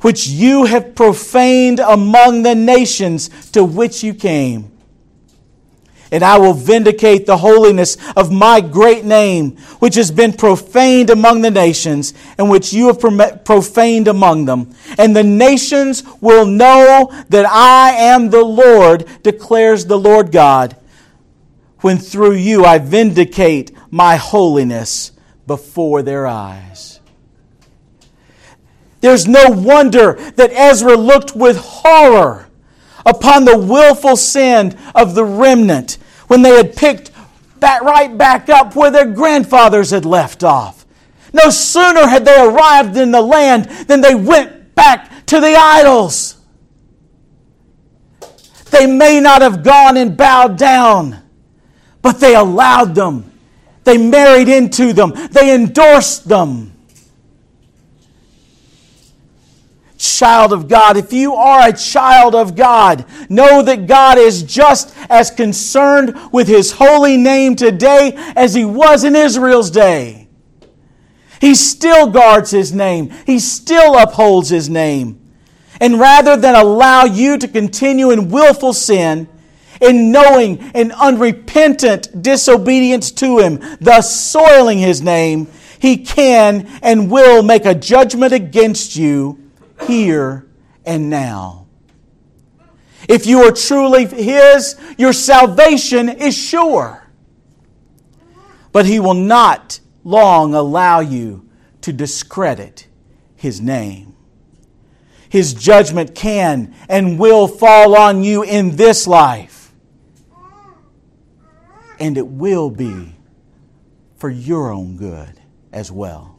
which 0.00 0.26
you 0.26 0.64
have 0.64 0.94
profaned 0.94 1.78
among 1.78 2.42
the 2.42 2.54
nations 2.54 3.28
to 3.52 3.64
which 3.64 4.02
you 4.02 4.14
came 4.14 4.71
and 6.12 6.22
I 6.22 6.38
will 6.38 6.52
vindicate 6.52 7.24
the 7.24 7.38
holiness 7.38 7.96
of 8.14 8.30
my 8.30 8.60
great 8.60 9.02
name, 9.04 9.56
which 9.78 9.94
has 9.94 10.10
been 10.10 10.34
profaned 10.34 11.08
among 11.08 11.40
the 11.40 11.50
nations, 11.50 12.12
and 12.36 12.50
which 12.50 12.72
you 12.72 12.88
have 12.88 13.00
profaned 13.44 14.08
among 14.08 14.44
them. 14.44 14.74
And 14.98 15.16
the 15.16 15.24
nations 15.24 16.04
will 16.20 16.44
know 16.44 17.10
that 17.30 17.46
I 17.46 17.92
am 17.92 18.28
the 18.28 18.44
Lord, 18.44 19.08
declares 19.22 19.86
the 19.86 19.98
Lord 19.98 20.30
God, 20.30 20.76
when 21.80 21.96
through 21.96 22.34
you 22.34 22.64
I 22.64 22.76
vindicate 22.76 23.72
my 23.90 24.16
holiness 24.16 25.12
before 25.46 26.02
their 26.02 26.26
eyes. 26.26 27.00
There's 29.00 29.26
no 29.26 29.48
wonder 29.48 30.12
that 30.36 30.52
Ezra 30.52 30.94
looked 30.94 31.34
with 31.34 31.56
horror 31.56 32.48
upon 33.04 33.44
the 33.46 33.58
willful 33.58 34.16
sin 34.16 34.78
of 34.94 35.14
the 35.14 35.24
remnant 35.24 35.98
when 36.32 36.40
they 36.40 36.56
had 36.56 36.74
picked 36.74 37.10
back, 37.60 37.82
right 37.82 38.16
back 38.16 38.48
up 38.48 38.74
where 38.74 38.90
their 38.90 39.04
grandfathers 39.04 39.90
had 39.90 40.06
left 40.06 40.42
off. 40.42 40.86
No 41.34 41.50
sooner 41.50 42.06
had 42.06 42.24
they 42.24 42.40
arrived 42.42 42.96
in 42.96 43.10
the 43.10 43.20
land 43.20 43.66
than 43.86 44.00
they 44.00 44.14
went 44.14 44.74
back 44.74 45.26
to 45.26 45.40
the 45.40 45.54
idols. 45.54 46.38
They 48.70 48.86
may 48.86 49.20
not 49.20 49.42
have 49.42 49.62
gone 49.62 49.98
and 49.98 50.16
bowed 50.16 50.56
down, 50.56 51.22
but 52.00 52.18
they 52.18 52.34
allowed 52.34 52.94
them. 52.94 53.30
They 53.84 53.98
married 53.98 54.48
into 54.48 54.94
them. 54.94 55.12
They 55.32 55.54
endorsed 55.54 56.30
them. 56.30 56.71
Child 60.02 60.52
of 60.52 60.66
God, 60.66 60.96
if 60.96 61.12
you 61.12 61.34
are 61.34 61.68
a 61.68 61.72
child 61.72 62.34
of 62.34 62.56
God, 62.56 63.04
know 63.28 63.62
that 63.62 63.86
God 63.86 64.18
is 64.18 64.42
just 64.42 64.94
as 65.08 65.30
concerned 65.30 66.18
with 66.32 66.48
His 66.48 66.72
holy 66.72 67.16
name 67.16 67.54
today 67.54 68.12
as 68.34 68.52
He 68.52 68.64
was 68.64 69.04
in 69.04 69.14
Israel's 69.14 69.70
day. 69.70 70.28
He 71.40 71.54
still 71.54 72.10
guards 72.10 72.50
His 72.50 72.72
name, 72.72 73.10
He 73.26 73.38
still 73.38 73.96
upholds 73.96 74.48
His 74.48 74.68
name. 74.68 75.20
And 75.80 75.98
rather 75.98 76.36
than 76.36 76.56
allow 76.56 77.04
you 77.04 77.38
to 77.38 77.48
continue 77.48 78.10
in 78.10 78.28
willful 78.28 78.72
sin, 78.72 79.28
in 79.80 80.12
knowing 80.12 80.58
and 80.74 80.92
unrepentant 80.92 82.22
disobedience 82.22 83.12
to 83.12 83.38
Him, 83.38 83.60
thus 83.80 84.20
soiling 84.20 84.78
His 84.78 85.00
name, 85.00 85.46
He 85.78 85.98
can 85.98 86.66
and 86.82 87.08
will 87.08 87.44
make 87.44 87.66
a 87.66 87.74
judgment 87.74 88.32
against 88.32 88.96
you 88.96 89.41
here 89.86 90.46
and 90.84 91.10
now. 91.10 91.66
If 93.08 93.26
you 93.26 93.42
are 93.42 93.52
truly 93.52 94.06
His, 94.06 94.76
your 94.96 95.12
salvation 95.12 96.08
is 96.08 96.36
sure. 96.36 97.06
But 98.70 98.86
He 98.86 99.00
will 99.00 99.14
not 99.14 99.80
long 100.04 100.54
allow 100.54 101.00
you 101.00 101.48
to 101.82 101.92
discredit 101.92 102.86
His 103.36 103.60
name. 103.60 104.14
His 105.28 105.54
judgment 105.54 106.14
can 106.14 106.74
and 106.88 107.18
will 107.18 107.48
fall 107.48 107.96
on 107.96 108.22
you 108.22 108.42
in 108.42 108.76
this 108.76 109.06
life. 109.06 109.72
And 111.98 112.18
it 112.18 112.26
will 112.26 112.70
be 112.70 113.14
for 114.16 114.28
your 114.28 114.70
own 114.70 114.96
good 114.96 115.40
as 115.72 115.90
well. 115.90 116.38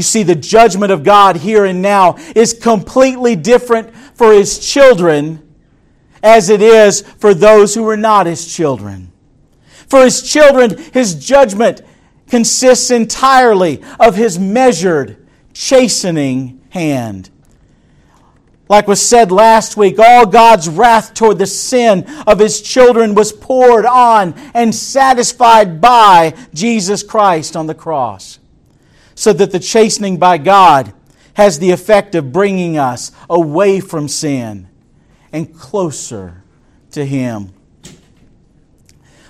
You 0.00 0.04
see, 0.04 0.22
the 0.22 0.34
judgment 0.34 0.92
of 0.92 1.04
God 1.04 1.36
here 1.36 1.66
and 1.66 1.82
now 1.82 2.16
is 2.34 2.54
completely 2.54 3.36
different 3.36 3.94
for 4.14 4.32
His 4.32 4.58
children 4.58 5.46
as 6.22 6.48
it 6.48 6.62
is 6.62 7.02
for 7.02 7.34
those 7.34 7.74
who 7.74 7.86
are 7.86 7.98
not 7.98 8.24
His 8.24 8.50
children. 8.50 9.12
For 9.88 10.02
His 10.02 10.22
children, 10.22 10.78
His 10.94 11.16
judgment 11.16 11.82
consists 12.28 12.90
entirely 12.90 13.82
of 14.00 14.16
His 14.16 14.38
measured, 14.38 15.28
chastening 15.52 16.62
hand. 16.70 17.28
Like 18.70 18.88
was 18.88 19.06
said 19.06 19.30
last 19.30 19.76
week, 19.76 19.98
all 19.98 20.24
God's 20.24 20.66
wrath 20.66 21.12
toward 21.12 21.36
the 21.36 21.46
sin 21.46 22.06
of 22.26 22.38
His 22.38 22.62
children 22.62 23.14
was 23.14 23.32
poured 23.32 23.84
on 23.84 24.32
and 24.54 24.74
satisfied 24.74 25.78
by 25.82 26.32
Jesus 26.54 27.02
Christ 27.02 27.54
on 27.54 27.66
the 27.66 27.74
cross 27.74 28.38
so 29.20 29.34
that 29.34 29.50
the 29.50 29.60
chastening 29.60 30.16
by 30.16 30.38
God 30.38 30.94
has 31.34 31.58
the 31.58 31.72
effect 31.72 32.14
of 32.14 32.32
bringing 32.32 32.78
us 32.78 33.12
away 33.28 33.78
from 33.78 34.08
sin 34.08 34.66
and 35.30 35.54
closer 35.54 36.42
to 36.92 37.04
Him. 37.04 37.52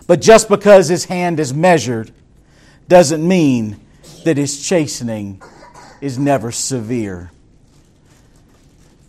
But 0.07 0.21
just 0.21 0.49
because 0.49 0.87
His 0.87 1.07
hand 1.07 1.41
is 1.41 1.53
measured 1.53 2.13
doesn't 2.87 3.27
mean 3.27 3.81
that 4.23 4.37
His 4.37 4.65
chastening 4.65 5.43
is 6.01 6.21
never 6.21 6.53
severe. 6.53 7.33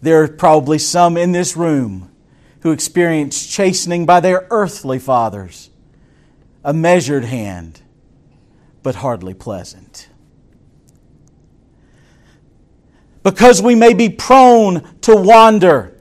There 0.01 0.23
are 0.23 0.27
probably 0.29 0.79
some 0.79 1.15
in 1.15 1.31
this 1.31 1.55
room 1.55 2.09
who 2.61 2.71
experience 2.71 3.45
chastening 3.45 4.07
by 4.07 4.19
their 4.19 4.47
earthly 4.49 4.97
fathers, 4.97 5.69
a 6.63 6.73
measured 6.73 7.25
hand, 7.25 7.81
but 8.81 8.95
hardly 8.95 9.35
pleasant 9.35 10.07
because 13.23 13.61
we 13.61 13.75
may 13.75 13.93
be 13.93 14.09
prone 14.09 14.81
to 15.01 15.15
wander. 15.15 15.97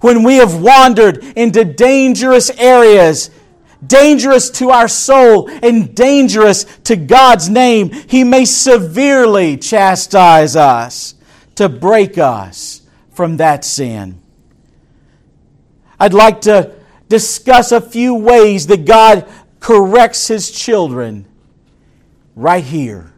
When 0.00 0.22
we 0.22 0.36
have 0.36 0.60
wandered 0.60 1.22
into 1.36 1.64
dangerous 1.64 2.50
areas, 2.50 3.30
dangerous 3.86 4.50
to 4.50 4.70
our 4.70 4.88
soul 4.88 5.48
and 5.62 5.94
dangerous 5.94 6.64
to 6.84 6.96
God's 6.96 7.48
name, 7.48 7.90
He 7.90 8.24
may 8.24 8.44
severely 8.44 9.56
chastise 9.56 10.56
us 10.56 11.14
to 11.56 11.68
break 11.68 12.18
us 12.18 12.82
from 13.10 13.36
that 13.38 13.64
sin. 13.64 14.20
I'd 15.98 16.14
like 16.14 16.40
to 16.42 16.74
discuss 17.08 17.72
a 17.72 17.80
few 17.80 18.14
ways 18.14 18.68
that 18.68 18.86
God 18.86 19.28
corrects 19.58 20.28
His 20.28 20.50
children 20.50 21.26
right 22.34 22.64
here 22.64 23.12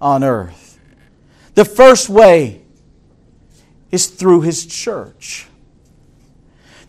on 0.00 0.22
earth. 0.22 0.78
The 1.54 1.64
first 1.64 2.08
way 2.08 2.63
is 3.94 4.08
through 4.08 4.42
His 4.42 4.66
church. 4.66 5.46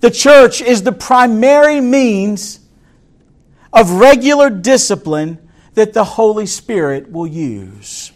The 0.01 0.11
church 0.11 0.61
is 0.61 0.83
the 0.83 0.91
primary 0.91 1.79
means 1.79 2.59
of 3.71 3.91
regular 3.91 4.49
discipline 4.49 5.49
that 5.75 5.93
the 5.93 6.03
Holy 6.03 6.47
Spirit 6.47 7.11
will 7.11 7.27
use. 7.27 8.11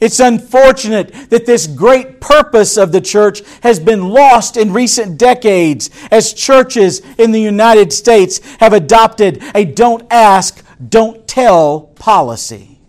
It's 0.00 0.18
unfortunate 0.18 1.12
that 1.28 1.44
this 1.44 1.66
great 1.66 2.20
purpose 2.22 2.78
of 2.78 2.90
the 2.90 3.02
church 3.02 3.42
has 3.62 3.78
been 3.78 4.08
lost 4.08 4.56
in 4.56 4.72
recent 4.72 5.18
decades 5.18 5.90
as 6.10 6.32
churches 6.32 7.00
in 7.18 7.32
the 7.32 7.40
United 7.40 7.92
States 7.92 8.40
have 8.60 8.72
adopted 8.72 9.42
a 9.54 9.66
don't 9.66 10.10
ask, 10.10 10.64
don't 10.88 11.28
tell 11.28 11.82
policy. 11.82 12.79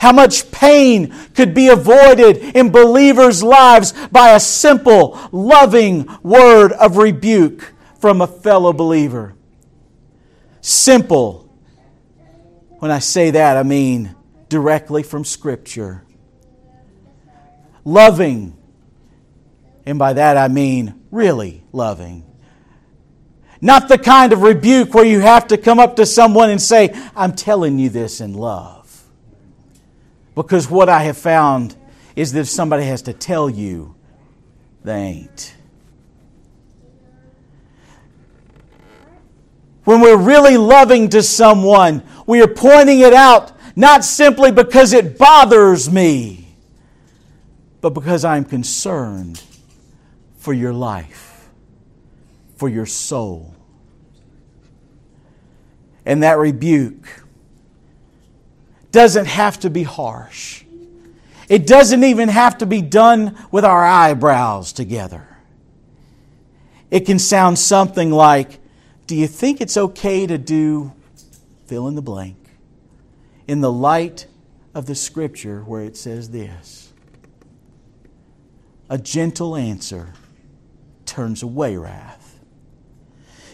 How 0.00 0.12
much 0.12 0.50
pain 0.52 1.12
could 1.34 1.54
be 1.54 1.68
avoided 1.68 2.56
in 2.56 2.70
believers' 2.70 3.42
lives 3.42 3.92
by 4.08 4.30
a 4.30 4.40
simple, 4.40 5.18
loving 5.32 6.08
word 6.22 6.72
of 6.72 6.96
rebuke 6.96 7.74
from 7.98 8.20
a 8.20 8.26
fellow 8.26 8.72
believer? 8.72 9.34
Simple. 10.60 11.52
When 12.78 12.90
I 12.90 13.00
say 13.00 13.32
that, 13.32 13.56
I 13.56 13.64
mean 13.64 14.14
directly 14.48 15.02
from 15.02 15.24
Scripture. 15.24 16.04
Loving. 17.84 18.56
And 19.84 19.98
by 19.98 20.12
that 20.12 20.36
I 20.36 20.48
mean 20.48 20.94
really 21.10 21.64
loving. 21.72 22.24
Not 23.60 23.88
the 23.88 23.98
kind 23.98 24.32
of 24.32 24.42
rebuke 24.42 24.94
where 24.94 25.04
you 25.04 25.20
have 25.20 25.48
to 25.48 25.58
come 25.58 25.80
up 25.80 25.96
to 25.96 26.06
someone 26.06 26.50
and 26.50 26.62
say, 26.62 26.90
I'm 27.16 27.32
telling 27.32 27.78
you 27.78 27.88
this 27.88 28.20
in 28.20 28.34
love. 28.34 28.77
Because 30.38 30.70
what 30.70 30.88
I 30.88 31.02
have 31.02 31.18
found 31.18 31.74
is 32.14 32.32
that 32.32 32.38
if 32.42 32.48
somebody 32.48 32.84
has 32.84 33.02
to 33.02 33.12
tell 33.12 33.50
you, 33.50 33.96
they 34.84 34.94
ain't. 34.94 35.56
When 39.82 40.00
we're 40.00 40.16
really 40.16 40.56
loving 40.56 41.08
to 41.08 41.24
someone, 41.24 42.04
we 42.24 42.40
are 42.40 42.46
pointing 42.46 43.00
it 43.00 43.12
out 43.12 43.50
not 43.74 44.04
simply 44.04 44.52
because 44.52 44.92
it 44.92 45.18
bothers 45.18 45.90
me, 45.90 46.54
but 47.80 47.90
because 47.90 48.24
I'm 48.24 48.44
concerned 48.44 49.42
for 50.36 50.52
your 50.52 50.72
life, 50.72 51.48
for 52.54 52.68
your 52.68 52.86
soul. 52.86 53.56
And 56.06 56.22
that 56.22 56.38
rebuke 56.38 57.24
doesn't 58.98 59.26
have 59.26 59.60
to 59.60 59.70
be 59.70 59.84
harsh. 59.84 60.64
It 61.48 61.68
doesn't 61.68 62.02
even 62.02 62.28
have 62.28 62.58
to 62.58 62.66
be 62.66 62.82
done 62.82 63.38
with 63.52 63.64
our 63.64 63.84
eyebrows 63.84 64.72
together. 64.72 65.28
It 66.90 67.06
can 67.06 67.20
sound 67.20 67.60
something 67.60 68.10
like, 68.10 68.58
Do 69.06 69.14
you 69.14 69.28
think 69.28 69.60
it's 69.60 69.76
okay 69.76 70.26
to 70.26 70.36
do 70.36 70.92
fill 71.66 71.86
in 71.86 71.94
the 71.94 72.02
blank 72.02 72.36
in 73.46 73.60
the 73.60 73.70
light 73.70 74.26
of 74.74 74.86
the 74.86 74.96
scripture 74.96 75.60
where 75.60 75.82
it 75.82 75.96
says 75.96 76.30
this? 76.30 76.92
A 78.90 78.98
gentle 78.98 79.54
answer 79.54 80.12
turns 81.06 81.44
away 81.44 81.76
wrath. 81.76 82.17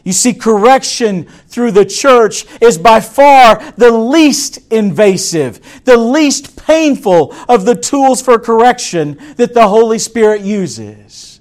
You 0.05 0.13
see, 0.13 0.35
correction 0.35 1.25
through 1.49 1.73
the 1.73 1.87
church 1.87 2.45
is 2.61 2.77
by 2.77 3.01
far 3.01 3.59
the 3.79 3.91
least 3.91 4.59
invasive, 4.71 5.83
the 5.85 5.97
least 5.97 6.57
painful 6.57 7.35
of 7.49 7.65
the 7.65 7.75
tools 7.75 8.21
for 8.21 8.39
correction 8.39 9.19
that 9.37 9.55
the 9.55 9.67
Holy 9.67 9.99
Spirit 9.99 10.43
uses. 10.43 11.41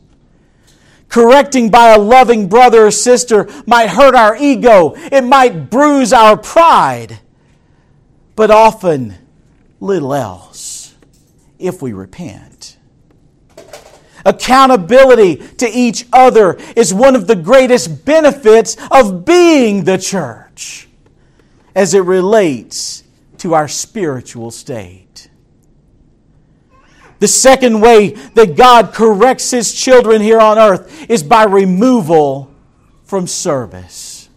Correcting 1.10 1.70
by 1.70 1.90
a 1.90 2.00
loving 2.00 2.48
brother 2.48 2.88
or 2.88 2.92
sister 2.92 3.50
might 3.68 3.90
hurt 3.90 4.16
our 4.16 4.36
ego, 4.38 4.94
it 4.96 5.24
might 5.24 5.70
bruise 5.70 6.14
our 6.14 6.38
pride, 6.38 7.20
but 8.36 8.50
often 8.50 9.14
little 9.82 10.14
else 10.14 10.96
if 11.60 11.82
we 11.82 11.92
repent. 11.92 12.73
Accountability 14.26 15.36
to 15.58 15.68
each 15.68 16.06
other 16.14 16.58
is 16.76 16.94
one 16.94 17.16
of 17.16 17.28
the 17.28 17.36
greatest 17.36 18.06
benefits 18.06 18.78
of 18.90 19.26
being 19.26 19.84
the 19.84 19.98
church 19.98 20.88
as 21.76 21.94
it 21.94 22.02
relates 22.02 23.04
to 23.40 23.54
our 23.54 23.68
spiritual 23.68 24.52
state. 24.52 25.30
The 27.20 27.28
second 27.28 27.82
way 27.82 28.10
that 28.10 28.56
God 28.56 28.94
corrects 28.94 29.52
His 29.52 29.74
children 29.74 30.22
here 30.22 30.40
on 30.40 30.58
earth 30.58 31.10
is 31.10 31.24
by 31.24 31.44
removal 31.44 32.54
from 33.04 33.28
service. 33.28 34.30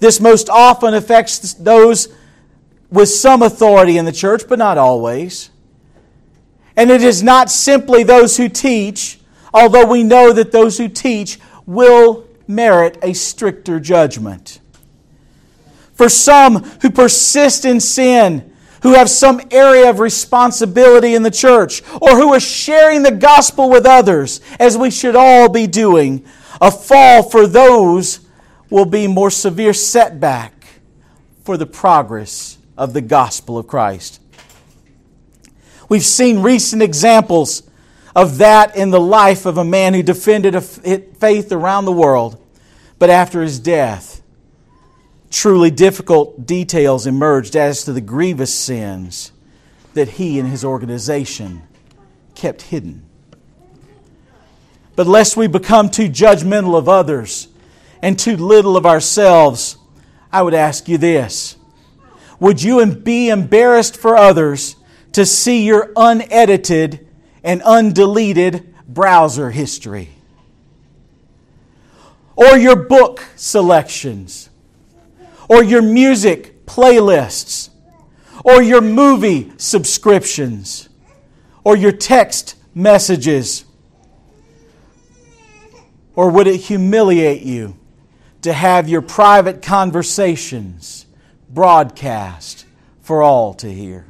This 0.00 0.20
most 0.20 0.48
often 0.48 0.94
affects 0.94 1.54
those 1.54 2.08
with 2.90 3.08
some 3.08 3.42
authority 3.42 3.98
in 3.98 4.04
the 4.04 4.12
church, 4.12 4.44
but 4.48 4.58
not 4.58 4.78
always. 4.78 5.50
And 6.78 6.92
it 6.92 7.02
is 7.02 7.24
not 7.24 7.50
simply 7.50 8.04
those 8.04 8.36
who 8.36 8.48
teach, 8.48 9.18
although 9.52 9.84
we 9.84 10.04
know 10.04 10.32
that 10.32 10.52
those 10.52 10.78
who 10.78 10.88
teach 10.88 11.40
will 11.66 12.24
merit 12.46 12.96
a 13.02 13.14
stricter 13.14 13.80
judgment. 13.80 14.60
For 15.94 16.08
some 16.08 16.62
who 16.80 16.90
persist 16.90 17.64
in 17.64 17.80
sin, 17.80 18.54
who 18.82 18.94
have 18.94 19.10
some 19.10 19.40
area 19.50 19.90
of 19.90 19.98
responsibility 19.98 21.16
in 21.16 21.24
the 21.24 21.32
church, 21.32 21.82
or 22.00 22.10
who 22.10 22.32
are 22.32 22.38
sharing 22.38 23.02
the 23.02 23.10
gospel 23.10 23.68
with 23.68 23.84
others, 23.84 24.40
as 24.60 24.78
we 24.78 24.92
should 24.92 25.16
all 25.16 25.48
be 25.48 25.66
doing, 25.66 26.24
a 26.60 26.70
fall 26.70 27.24
for 27.24 27.48
those 27.48 28.20
will 28.70 28.84
be 28.84 29.08
more 29.08 29.32
severe 29.32 29.74
setback 29.74 30.54
for 31.42 31.56
the 31.56 31.66
progress 31.66 32.56
of 32.76 32.92
the 32.92 33.00
gospel 33.00 33.58
of 33.58 33.66
Christ. 33.66 34.20
We've 35.88 36.04
seen 36.04 36.42
recent 36.42 36.82
examples 36.82 37.62
of 38.14 38.38
that 38.38 38.76
in 38.76 38.90
the 38.90 39.00
life 39.00 39.46
of 39.46 39.58
a 39.58 39.64
man 39.64 39.94
who 39.94 40.02
defended 40.02 40.54
a 40.54 40.60
faith 40.60 41.52
around 41.52 41.84
the 41.84 41.92
world, 41.92 42.44
but 42.98 43.10
after 43.10 43.42
his 43.42 43.58
death, 43.58 44.22
truly 45.30 45.70
difficult 45.70 46.46
details 46.46 47.06
emerged 47.06 47.56
as 47.56 47.84
to 47.84 47.92
the 47.92 48.00
grievous 48.00 48.52
sins 48.52 49.32
that 49.94 50.08
he 50.10 50.38
and 50.38 50.48
his 50.48 50.64
organization 50.64 51.62
kept 52.34 52.62
hidden. 52.62 53.04
But 54.96 55.06
lest 55.06 55.36
we 55.36 55.46
become 55.46 55.90
too 55.90 56.08
judgmental 56.08 56.76
of 56.76 56.88
others 56.88 57.48
and 58.02 58.18
too 58.18 58.36
little 58.36 58.76
of 58.76 58.84
ourselves, 58.84 59.76
I 60.32 60.42
would 60.42 60.54
ask 60.54 60.88
you 60.88 60.98
this 60.98 61.56
Would 62.40 62.62
you 62.62 62.84
be 62.94 63.28
embarrassed 63.28 63.96
for 63.96 64.16
others 64.16 64.76
to 65.12 65.24
see 65.26 65.64
your 65.64 65.92
unedited 65.96 67.06
and 67.42 67.60
undeleted 67.62 68.66
browser 68.86 69.50
history? 69.50 70.10
Or 72.36 72.56
your 72.56 72.76
book 72.76 73.24
selections? 73.36 74.48
or 75.48 75.64
your 75.64 75.82
music 75.82 76.66
playlists, 76.66 77.70
or 78.44 78.62
your 78.62 78.82
movie 78.82 79.50
subscriptions, 79.56 80.88
or 81.64 81.76
your 81.76 81.92
text 81.92 82.54
messages? 82.74 83.64
Or 86.14 86.30
would 86.30 86.46
it 86.46 86.58
humiliate 86.58 87.42
you 87.42 87.76
to 88.42 88.52
have 88.52 88.88
your 88.88 89.02
private 89.02 89.62
conversations 89.62 91.06
broadcast 91.48 92.66
for 93.00 93.22
all 93.22 93.54
to 93.54 93.72
hear? 93.72 94.06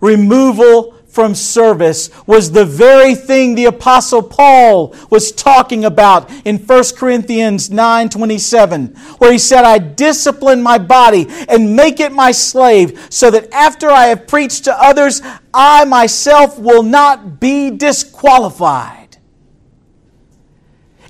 Removal 0.00 0.94
from 1.08 1.34
service 1.34 2.10
was 2.26 2.52
the 2.52 2.64
very 2.64 3.14
thing 3.14 3.54
the 3.54 3.64
apostle 3.64 4.22
Paul 4.22 4.94
was 5.10 5.32
talking 5.32 5.84
about 5.84 6.30
in 6.44 6.58
1 6.58 6.84
Corinthians 6.96 7.70
9:27 7.70 8.96
where 9.18 9.32
he 9.32 9.38
said 9.38 9.64
I 9.64 9.78
discipline 9.78 10.62
my 10.62 10.78
body 10.78 11.26
and 11.48 11.74
make 11.74 11.98
it 11.98 12.12
my 12.12 12.30
slave 12.30 13.06
so 13.10 13.30
that 13.30 13.52
after 13.52 13.90
I 13.90 14.06
have 14.06 14.28
preached 14.28 14.64
to 14.64 14.82
others 14.82 15.22
I 15.52 15.84
myself 15.86 16.58
will 16.58 16.82
not 16.82 17.40
be 17.40 17.70
disqualified. 17.70 18.97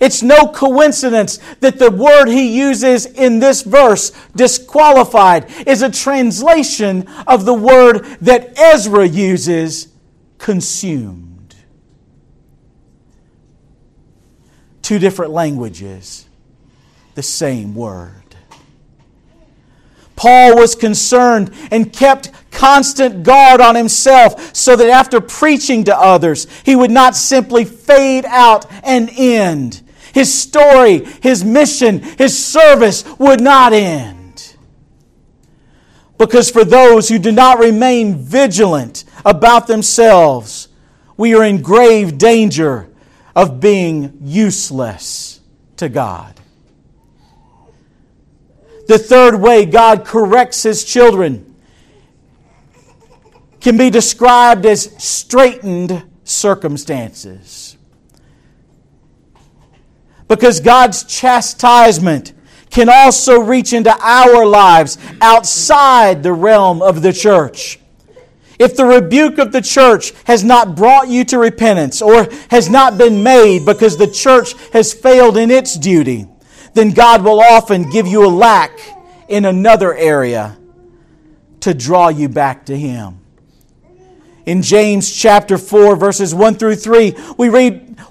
It's 0.00 0.22
no 0.22 0.48
coincidence 0.48 1.38
that 1.60 1.78
the 1.78 1.90
word 1.90 2.28
he 2.28 2.56
uses 2.56 3.06
in 3.06 3.40
this 3.40 3.62
verse, 3.62 4.12
disqualified, 4.36 5.50
is 5.66 5.82
a 5.82 5.90
translation 5.90 7.06
of 7.26 7.44
the 7.44 7.54
word 7.54 8.04
that 8.20 8.58
Ezra 8.58 9.06
uses, 9.06 9.88
consumed. 10.38 11.56
Two 14.82 14.98
different 14.98 15.32
languages, 15.32 16.26
the 17.14 17.22
same 17.22 17.74
word. 17.74 18.14
Paul 20.14 20.56
was 20.56 20.74
concerned 20.74 21.52
and 21.70 21.92
kept 21.92 22.32
constant 22.50 23.22
guard 23.22 23.60
on 23.60 23.76
himself 23.76 24.54
so 24.54 24.74
that 24.74 24.88
after 24.88 25.20
preaching 25.20 25.84
to 25.84 25.96
others, 25.96 26.48
he 26.64 26.74
would 26.74 26.90
not 26.90 27.14
simply 27.14 27.64
fade 27.64 28.24
out 28.24 28.66
and 28.82 29.10
end. 29.16 29.87
His 30.12 30.32
story, 30.32 31.04
his 31.22 31.44
mission, 31.44 32.00
his 32.00 32.44
service 32.44 33.04
would 33.18 33.40
not 33.40 33.72
end. 33.72 34.56
Because 36.18 36.50
for 36.50 36.64
those 36.64 37.08
who 37.08 37.18
do 37.18 37.30
not 37.30 37.58
remain 37.58 38.16
vigilant 38.16 39.04
about 39.24 39.66
themselves, 39.66 40.68
we 41.16 41.34
are 41.34 41.44
in 41.44 41.62
grave 41.62 42.18
danger 42.18 42.88
of 43.36 43.60
being 43.60 44.18
useless 44.20 45.40
to 45.76 45.88
God. 45.88 46.34
The 48.88 48.98
third 48.98 49.40
way 49.40 49.66
God 49.66 50.04
corrects 50.04 50.62
his 50.62 50.82
children 50.82 51.54
can 53.60 53.76
be 53.76 53.90
described 53.90 54.64
as 54.66 54.92
straitened 55.02 56.02
circumstances. 56.24 57.67
Because 60.28 60.60
God's 60.60 61.04
chastisement 61.04 62.32
can 62.70 62.88
also 62.88 63.40
reach 63.40 63.72
into 63.72 63.94
our 64.00 64.46
lives 64.46 64.98
outside 65.20 66.22
the 66.22 66.32
realm 66.32 66.82
of 66.82 67.02
the 67.02 67.12
church. 67.12 67.80
If 68.58 68.76
the 68.76 68.84
rebuke 68.84 69.38
of 69.38 69.52
the 69.52 69.62
church 69.62 70.12
has 70.24 70.42
not 70.42 70.74
brought 70.74 71.08
you 71.08 71.24
to 71.26 71.38
repentance 71.38 72.02
or 72.02 72.28
has 72.50 72.68
not 72.68 72.98
been 72.98 73.22
made 73.22 73.64
because 73.64 73.96
the 73.96 74.08
church 74.08 74.54
has 74.72 74.92
failed 74.92 75.36
in 75.36 75.50
its 75.50 75.76
duty, 75.76 76.26
then 76.74 76.90
God 76.90 77.24
will 77.24 77.40
often 77.40 77.88
give 77.88 78.06
you 78.06 78.26
a 78.26 78.28
lack 78.28 78.78
in 79.28 79.44
another 79.44 79.94
area 79.94 80.58
to 81.60 81.72
draw 81.72 82.08
you 82.08 82.28
back 82.28 82.66
to 82.66 82.76
Him. 82.76 83.20
In 84.44 84.62
James 84.62 85.14
chapter 85.14 85.58
4, 85.58 85.94
verses 85.96 86.34
1 86.34 86.54
through 86.54 86.76
3, 86.76 87.14
we 87.36 87.48
read 87.48 87.87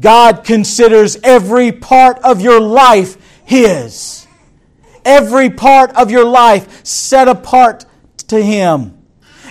God 0.00 0.44
considers 0.44 1.16
every 1.22 1.72
part 1.72 2.18
of 2.20 2.40
your 2.40 2.60
life 2.60 3.16
His. 3.44 4.26
Every 5.04 5.50
part 5.50 5.94
of 5.96 6.10
your 6.10 6.24
life 6.24 6.84
set 6.84 7.28
apart 7.28 7.84
to 8.28 8.42
Him. 8.42 8.94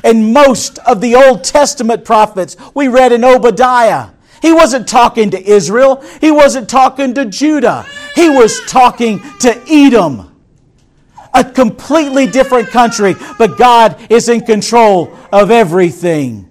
And 0.03 0.33
most 0.33 0.79
of 0.79 1.01
the 1.01 1.15
Old 1.15 1.43
Testament 1.43 2.05
prophets 2.05 2.55
we 2.73 2.87
read 2.87 3.11
in 3.11 3.23
Obadiah, 3.23 4.09
he 4.41 4.53
wasn't 4.53 4.87
talking 4.87 5.31
to 5.31 5.43
Israel, 5.43 6.03
he 6.21 6.31
wasn't 6.31 6.69
talking 6.69 7.13
to 7.15 7.25
Judah, 7.25 7.85
he 8.15 8.29
was 8.29 8.61
talking 8.65 9.19
to 9.39 9.61
Edom. 9.67 10.31
A 11.33 11.43
completely 11.43 12.25
different 12.25 12.69
country, 12.69 13.15
but 13.37 13.57
God 13.57 13.99
is 14.09 14.29
in 14.29 14.41
control 14.41 15.15
of 15.31 15.51
everything. 15.51 16.49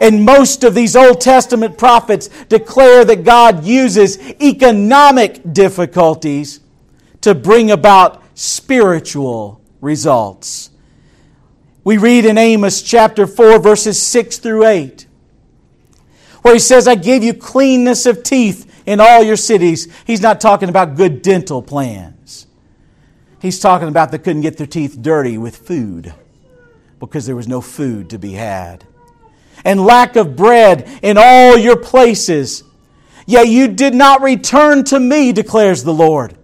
And 0.00 0.24
most 0.24 0.64
of 0.64 0.74
these 0.74 0.94
Old 0.94 1.20
Testament 1.20 1.76
prophets 1.76 2.28
declare 2.48 3.04
that 3.04 3.24
God 3.24 3.64
uses 3.64 4.18
economic 4.40 5.52
difficulties 5.52 6.60
to 7.22 7.34
bring 7.34 7.70
about 7.70 8.22
spiritual 8.34 9.60
results. 9.80 10.70
We 11.82 11.96
read 11.96 12.26
in 12.26 12.38
Amos 12.38 12.82
chapter 12.82 13.26
4, 13.26 13.58
verses 13.58 14.00
6 14.00 14.38
through 14.38 14.66
8, 14.66 15.06
where 16.42 16.54
he 16.54 16.60
says, 16.60 16.86
I 16.86 16.94
gave 16.94 17.24
you 17.24 17.34
cleanness 17.34 18.06
of 18.06 18.22
teeth 18.22 18.82
in 18.86 19.00
all 19.00 19.22
your 19.22 19.36
cities. 19.36 19.88
He's 20.06 20.20
not 20.20 20.40
talking 20.40 20.68
about 20.68 20.96
good 20.96 21.22
dental 21.22 21.62
plans. 21.62 22.46
He's 23.40 23.60
talking 23.60 23.88
about 23.88 24.10
they 24.10 24.18
couldn't 24.18 24.42
get 24.42 24.56
their 24.56 24.66
teeth 24.66 24.98
dirty 25.00 25.38
with 25.38 25.56
food 25.56 26.12
because 26.98 27.26
there 27.26 27.36
was 27.36 27.48
no 27.48 27.60
food 27.60 28.10
to 28.10 28.18
be 28.18 28.32
had. 28.32 28.84
And 29.64 29.84
lack 29.84 30.16
of 30.16 30.36
bread 30.36 30.88
in 31.02 31.16
all 31.18 31.58
your 31.58 31.76
places. 31.76 32.64
Yet 33.26 33.48
you 33.48 33.68
did 33.68 33.94
not 33.94 34.22
return 34.22 34.84
to 34.84 34.98
me, 34.98 35.32
declares 35.32 35.84
the 35.84 35.92
Lord. 35.92 36.36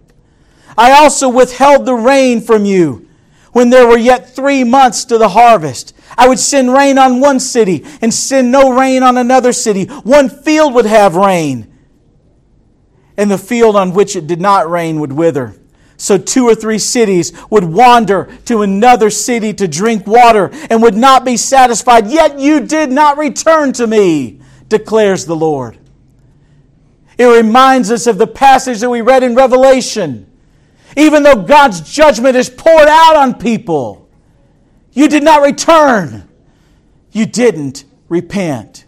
I 0.77 0.91
also 0.91 1.29
withheld 1.29 1.85
the 1.85 1.95
rain 1.95 2.41
from 2.41 2.65
you 2.65 3.07
when 3.53 3.69
there 3.69 3.87
were 3.87 3.97
yet 3.97 4.35
three 4.35 4.65
months 4.65 5.05
to 5.05 5.17
the 5.17 5.29
harvest. 5.29 5.93
I 6.17 6.27
would 6.27 6.39
send 6.39 6.73
rain 6.73 6.97
on 6.97 7.21
one 7.21 7.39
city 7.39 7.85
and 8.01 8.13
send 8.13 8.51
no 8.51 8.73
rain 8.77 9.01
on 9.01 9.17
another 9.17 9.53
city. 9.53 9.85
One 9.85 10.29
field 10.29 10.73
would 10.73 10.85
have 10.85 11.15
rain, 11.15 11.73
and 13.15 13.31
the 13.31 13.37
field 13.37 13.75
on 13.77 13.93
which 13.93 14.15
it 14.15 14.27
did 14.27 14.41
not 14.41 14.69
rain 14.69 14.99
would 14.99 15.13
wither. 15.13 15.55
So 15.97 16.17
two 16.17 16.45
or 16.45 16.55
three 16.55 16.79
cities 16.79 17.31
would 17.49 17.63
wander 17.63 18.29
to 18.45 18.61
another 18.61 19.09
city 19.09 19.53
to 19.53 19.67
drink 19.67 20.05
water 20.05 20.49
and 20.69 20.81
would 20.81 20.95
not 20.95 21.23
be 21.23 21.37
satisfied. 21.37 22.07
Yet 22.07 22.39
you 22.39 22.61
did 22.61 22.91
not 22.91 23.17
return 23.17 23.71
to 23.73 23.87
me, 23.87 24.41
declares 24.67 25.25
the 25.25 25.35
Lord. 25.35 25.77
It 27.17 27.25
reminds 27.25 27.91
us 27.91 28.07
of 28.07 28.17
the 28.17 28.27
passage 28.27 28.81
that 28.81 28.89
we 28.89 29.01
read 29.01 29.23
in 29.23 29.35
Revelation. 29.35 30.29
Even 30.97 31.23
though 31.23 31.43
God's 31.43 31.81
judgment 31.81 32.35
is 32.35 32.49
poured 32.49 32.87
out 32.87 33.15
on 33.15 33.35
people, 33.35 34.09
you 34.91 35.07
did 35.07 35.23
not 35.23 35.41
return. 35.41 36.27
You 37.11 37.25
didn't 37.25 37.85
repent. 38.09 38.84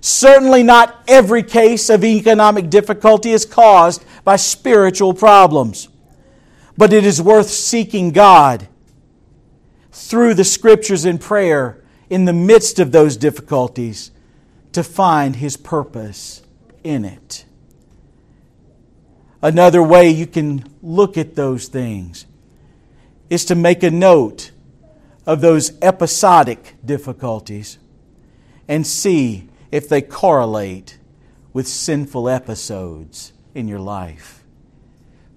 Certainly, 0.00 0.62
not 0.62 1.02
every 1.06 1.42
case 1.42 1.90
of 1.90 2.04
economic 2.04 2.70
difficulty 2.70 3.32
is 3.32 3.44
caused 3.44 4.04
by 4.24 4.36
spiritual 4.36 5.12
problems, 5.12 5.88
but 6.76 6.92
it 6.92 7.04
is 7.04 7.20
worth 7.20 7.50
seeking 7.50 8.10
God 8.10 8.66
through 9.92 10.34
the 10.34 10.44
scriptures 10.44 11.04
and 11.04 11.20
prayer 11.20 11.82
in 12.08 12.24
the 12.24 12.32
midst 12.32 12.78
of 12.78 12.92
those 12.92 13.16
difficulties 13.16 14.10
to 14.72 14.82
find 14.82 15.36
His 15.36 15.56
purpose 15.56 16.42
in 16.82 17.04
it. 17.04 17.44
Another 19.42 19.82
way 19.82 20.08
you 20.08 20.26
can 20.26 20.64
look 20.82 21.18
at 21.18 21.34
those 21.34 21.68
things 21.68 22.26
is 23.28 23.44
to 23.46 23.54
make 23.54 23.82
a 23.82 23.90
note 23.90 24.50
of 25.26 25.40
those 25.40 25.72
episodic 25.82 26.74
difficulties 26.84 27.78
and 28.66 28.86
see 28.86 29.49
if 29.70 29.88
they 29.88 30.02
correlate 30.02 30.98
with 31.52 31.66
sinful 31.66 32.28
episodes 32.28 33.32
in 33.54 33.68
your 33.68 33.80
life. 33.80 34.44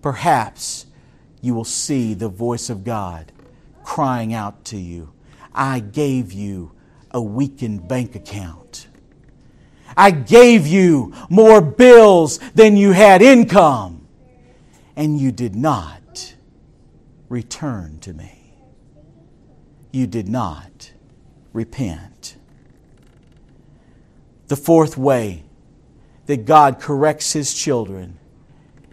Perhaps 0.02 0.86
you 1.41 1.54
will 1.54 1.65
see 1.65 2.13
the 2.13 2.30
voice 2.30 2.69
of 2.69 2.84
God 2.84 3.32
crying 3.84 4.34
out 4.34 4.63
to 4.65 4.78
you 4.78 5.13
I 5.54 5.80
gave 5.80 6.34
you 6.34 6.72
a 7.12 7.22
weakened 7.22 7.88
bank 7.88 8.15
account. 8.15 8.88
I 9.96 10.10
gave 10.12 10.65
you 10.65 11.13
more 11.30 11.62
bills 11.62 12.39
than 12.56 12.76
you 12.76 12.91
had 12.91 13.22
income, 13.22 14.08
and 14.96 15.19
you 15.19 15.32
did 15.32 15.56
not 15.56 16.34
return 17.30 18.00
to 18.00 18.13
me. 18.13 18.56
You 19.91 20.08
did 20.08 20.28
not 20.28 20.91
repent. 21.52 22.12
The 24.54 24.58
fourth 24.58 25.00
way 25.00 25.42
that 26.28 26.46
God 26.46 26.80
corrects 26.80 27.34
His 27.34 27.56
children 27.56 28.20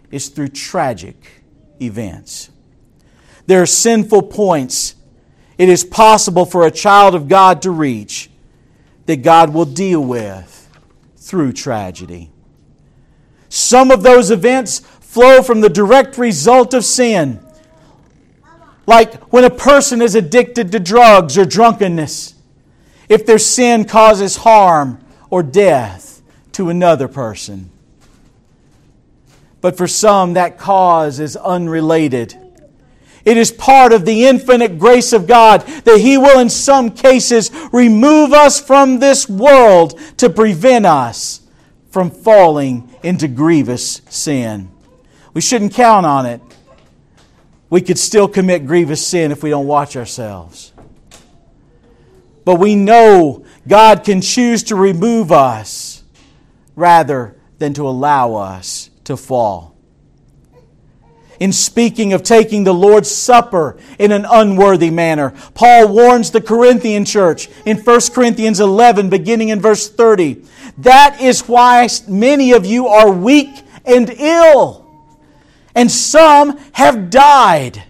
is 0.09 0.27
through 0.29 0.47
tragic 0.47 1.43
events. 1.79 2.49
There 3.45 3.61
are 3.61 3.67
sinful 3.67 4.23
points 4.23 4.95
it 5.59 5.69
is 5.69 5.83
possible 5.83 6.47
for 6.47 6.65
a 6.65 6.71
child 6.71 7.13
of 7.13 7.27
God 7.27 7.61
to 7.61 7.69
reach 7.69 8.31
that 9.05 9.17
God 9.17 9.53
will 9.53 9.65
deal 9.65 10.03
with 10.03 10.67
through 11.17 11.53
tragedy. 11.53 12.31
Some 13.47 13.91
of 13.91 14.01
those 14.01 14.31
events 14.31 14.79
flow 14.79 15.43
from 15.43 15.61
the 15.61 15.69
direct 15.69 16.17
result 16.17 16.73
of 16.73 16.83
sin, 16.83 17.39
like 18.87 19.13
when 19.31 19.43
a 19.43 19.51
person 19.51 20.01
is 20.01 20.15
addicted 20.15 20.71
to 20.71 20.79
drugs 20.79 21.37
or 21.37 21.45
drunkenness, 21.45 22.33
if 23.07 23.27
their 23.27 23.37
sin 23.37 23.85
causes 23.85 24.37
harm 24.37 24.97
or 25.31 25.41
death 25.41 26.21
to 26.51 26.69
another 26.69 27.07
person. 27.07 27.71
But 29.61 29.77
for 29.77 29.87
some, 29.87 30.33
that 30.33 30.59
cause 30.59 31.19
is 31.19 31.35
unrelated. 31.35 32.37
It 33.23 33.37
is 33.37 33.51
part 33.51 33.93
of 33.93 34.05
the 34.05 34.25
infinite 34.25 34.79
grace 34.79 35.13
of 35.13 35.27
God 35.27 35.61
that 35.61 35.99
He 35.99 36.17
will, 36.17 36.39
in 36.39 36.49
some 36.49 36.91
cases, 36.91 37.51
remove 37.71 38.33
us 38.33 38.59
from 38.59 38.99
this 38.99 39.29
world 39.29 39.99
to 40.17 40.29
prevent 40.29 40.85
us 40.85 41.41
from 41.91 42.09
falling 42.09 42.93
into 43.03 43.27
grievous 43.27 44.01
sin. 44.09 44.71
We 45.33 45.41
shouldn't 45.41 45.73
count 45.73 46.05
on 46.05 46.25
it. 46.25 46.41
We 47.69 47.81
could 47.81 47.99
still 47.99 48.27
commit 48.27 48.65
grievous 48.65 49.05
sin 49.05 49.31
if 49.31 49.43
we 49.43 49.51
don't 49.51 49.67
watch 49.67 49.95
ourselves. 49.95 50.73
But 52.43 52.55
we 52.55 52.75
know 52.75 53.45
God 53.67 54.03
can 54.03 54.21
choose 54.21 54.63
to 54.63 54.75
remove 54.75 55.31
us 55.31 56.03
rather 56.75 57.35
than 57.59 57.73
to 57.75 57.87
allow 57.87 58.35
us 58.35 58.89
to 59.03 59.15
fall. 59.15 59.75
In 61.39 61.51
speaking 61.51 62.13
of 62.13 62.21
taking 62.21 62.63
the 62.63 62.73
Lord's 62.73 63.09
Supper 63.09 63.77
in 63.97 64.11
an 64.11 64.25
unworthy 64.29 64.91
manner, 64.91 65.33
Paul 65.55 65.87
warns 65.87 66.29
the 66.29 66.41
Corinthian 66.41 67.03
church 67.03 67.49
in 67.65 67.77
1 67.77 68.01
Corinthians 68.13 68.59
11, 68.59 69.09
beginning 69.09 69.49
in 69.49 69.59
verse 69.59 69.89
30. 69.89 70.43
That 70.77 71.19
is 71.19 71.47
why 71.47 71.87
many 72.07 72.51
of 72.51 72.65
you 72.65 72.87
are 72.87 73.11
weak 73.11 73.63
and 73.85 74.09
ill, 74.11 74.87
and 75.73 75.89
some 75.89 76.59
have 76.73 77.09
died. 77.09 77.83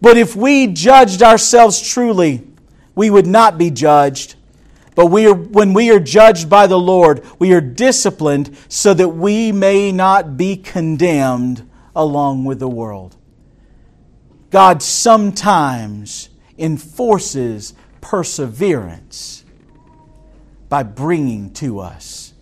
But 0.00 0.16
if 0.16 0.34
we 0.34 0.68
judged 0.68 1.22
ourselves 1.22 1.80
truly, 1.80 2.46
we 2.94 3.10
would 3.10 3.26
not 3.26 3.58
be 3.58 3.70
judged. 3.70 4.36
But 4.94 5.06
we 5.06 5.26
are, 5.26 5.34
when 5.34 5.72
we 5.72 5.90
are 5.90 5.98
judged 5.98 6.48
by 6.48 6.66
the 6.66 6.78
Lord, 6.78 7.24
we 7.38 7.52
are 7.52 7.60
disciplined 7.60 8.56
so 8.68 8.94
that 8.94 9.08
we 9.08 9.50
may 9.50 9.90
not 9.90 10.36
be 10.36 10.56
condemned 10.56 11.68
along 11.96 12.44
with 12.44 12.60
the 12.60 12.68
world. 12.68 13.16
God 14.50 14.82
sometimes 14.82 16.28
enforces 16.56 17.74
perseverance 18.00 19.44
by 20.68 20.84
bringing 20.84 21.52
to 21.54 21.80
us 21.80 22.32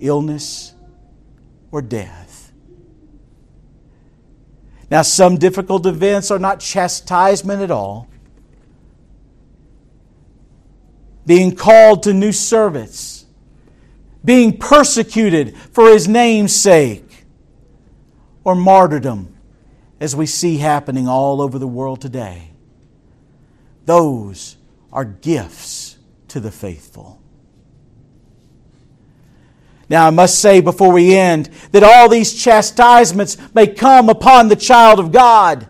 illness 0.00 0.74
or 1.70 1.80
death. 1.80 2.52
Now, 4.90 5.02
some 5.02 5.38
difficult 5.38 5.86
events 5.86 6.30
are 6.30 6.38
not 6.38 6.60
chastisement 6.60 7.62
at 7.62 7.70
all 7.70 8.10
being 11.26 11.54
called 11.54 12.02
to 12.04 12.12
new 12.12 12.32
service, 12.32 13.26
being 14.24 14.56
persecuted 14.56 15.56
for 15.56 15.90
his 15.90 16.08
name's 16.08 16.54
sake, 16.54 17.24
or 18.44 18.54
martyrdom, 18.54 19.36
as 20.00 20.16
we 20.16 20.26
see 20.26 20.56
happening 20.56 21.06
all 21.06 21.40
over 21.40 21.58
the 21.58 21.68
world 21.68 22.00
today. 22.00 22.50
Those 23.84 24.56
are 24.92 25.04
gifts 25.04 25.98
to 26.28 26.40
the 26.40 26.50
faithful. 26.50 27.20
Now, 29.88 30.06
I 30.06 30.10
must 30.10 30.38
say 30.38 30.60
before 30.60 30.92
we 30.92 31.16
end 31.16 31.50
that 31.72 31.82
all 31.82 32.08
these 32.08 32.32
chastisements 32.32 33.36
may 33.52 33.66
come 33.66 34.08
upon 34.08 34.46
the 34.46 34.56
child 34.56 35.00
of 35.00 35.10
God. 35.10 35.66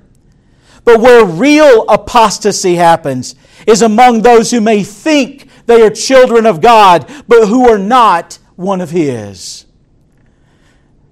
But 0.85 1.01
where 1.01 1.25
real 1.25 1.85
apostasy 1.89 2.77
happens 2.77 3.35
is 3.67 3.83
among 3.83 4.23
those 4.23 4.51
who 4.51 4.61
may 4.61 4.83
think 4.83 5.49
they 5.67 5.83
are 5.83 5.91
children 5.91 6.47
of 6.47 6.61
God, 6.61 7.11
but 7.29 7.47
who 7.47 7.69
are 7.69 7.79
not 7.79 8.39
one 8.57 8.81
of 8.81 8.91
His. 8.91 9.67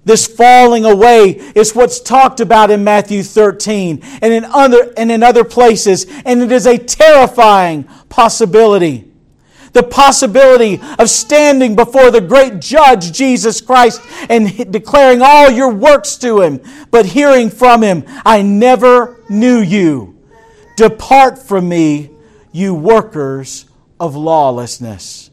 This 0.05 0.27
falling 0.27 0.87
away 0.87 1.33
is 1.55 1.75
what's 1.75 2.01
talked 2.01 2.41
about 2.41 2.71
in 2.71 2.83
Matthew 2.83 3.23
13 3.23 4.01
and 4.23 4.33
in 4.33 4.45
other, 4.47 4.93
and 4.97 5.13
in 5.13 5.23
other 5.23 5.45
places, 5.45 6.07
and 6.25 6.43
it 6.43 6.51
is 6.51 6.67
a 6.67 6.79
terrifying 6.79 7.85
possibility. 8.09 9.08
The 9.73 9.83
possibility 9.83 10.81
of 10.99 11.11
standing 11.11 11.77
before 11.77 12.11
the 12.11 12.21
great 12.21 12.61
judge, 12.61 13.13
Jesus 13.13 13.61
Christ, 13.61 14.01
and 14.29 14.71
declaring 14.73 15.21
all 15.23 15.51
your 15.51 15.73
works 15.73 16.17
to 16.19 16.41
him, 16.41 16.61
but 16.91 17.07
hearing 17.07 17.51
from 17.51 17.83
him, 17.83 18.05
I 18.25 18.43
never 18.43 19.23
knew 19.29 19.61
you. 19.61 20.19
Depart 20.77 21.39
from 21.39 21.69
me, 21.69 22.11
you 22.53 22.75
workers 22.75 23.67
of 24.01 24.15
lawlessness. 24.17 25.31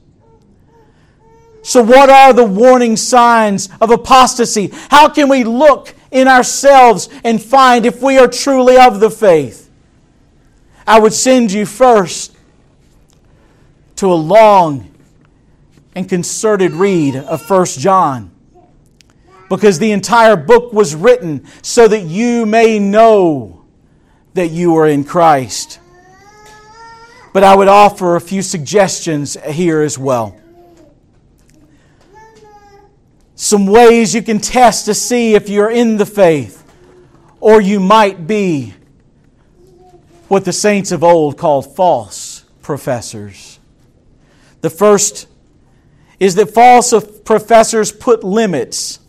So, 1.61 1.81
what 1.81 2.11
are 2.11 2.31
the 2.31 2.43
warning 2.43 2.95
signs 2.95 3.69
of 3.81 3.89
apostasy? 3.89 4.71
How 4.89 5.09
can 5.09 5.29
we 5.29 5.43
look 5.43 5.95
in 6.11 6.27
ourselves 6.27 7.09
and 7.23 7.41
find 7.41 7.87
if 7.87 8.03
we 8.03 8.19
are 8.19 8.27
truly 8.27 8.77
of 8.77 8.99
the 8.99 9.09
faith? 9.09 9.71
I 10.85 10.99
would 10.99 11.13
send 11.13 11.51
you 11.51 11.65
first 11.65 12.34
to 13.97 14.11
a 14.11 14.15
long 14.15 14.91
and 15.93 16.07
concerted 16.07 16.71
read 16.73 17.15
of 17.15 17.49
1 17.49 17.65
John 17.65 18.31
because 19.49 19.79
the 19.79 19.91
entire 19.91 20.35
book 20.35 20.73
was 20.73 20.95
written 20.95 21.45
so 21.61 21.87
that 21.87 22.01
you 22.01 22.45
may 22.45 22.79
know 22.79 23.65
that 24.33 24.47
you 24.47 24.75
are 24.75 24.87
in 24.87 25.03
Christ. 25.03 25.79
But 27.33 27.43
I 27.43 27.55
would 27.55 27.67
offer 27.67 28.15
a 28.15 28.21
few 28.21 28.41
suggestions 28.41 29.37
here 29.43 29.81
as 29.81 29.97
well 29.97 30.39
some 33.35 33.67
ways 33.67 34.15
you 34.15 34.21
can 34.21 34.39
test 34.39 34.85
to 34.85 34.93
see 34.93 35.35
if 35.35 35.49
you're 35.49 35.69
in 35.69 35.97
the 35.97 36.05
faith, 36.05 36.63
or 37.39 37.59
you 37.61 37.79
might 37.79 38.25
be 38.25 38.73
what 40.29 40.45
the 40.45 40.53
saints 40.53 40.91
of 40.91 41.03
old 41.03 41.37
called 41.37 41.75
false 41.75 42.45
professors. 42.61 43.54
The 44.65 44.71
first 44.71 45.27
is 46.19 46.33
that 46.33 46.47
false 46.47 46.91
professors 47.23 47.91
put 47.91 48.23
limits 48.23 48.99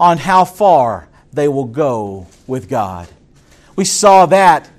on 0.00 0.16
how 0.16 0.46
far 0.46 1.06
they 1.34 1.48
will 1.48 1.66
go 1.66 2.28
with 2.46 2.66
God. 2.66 3.08
We 3.76 3.84
saw 3.84 4.24
that 4.24 4.70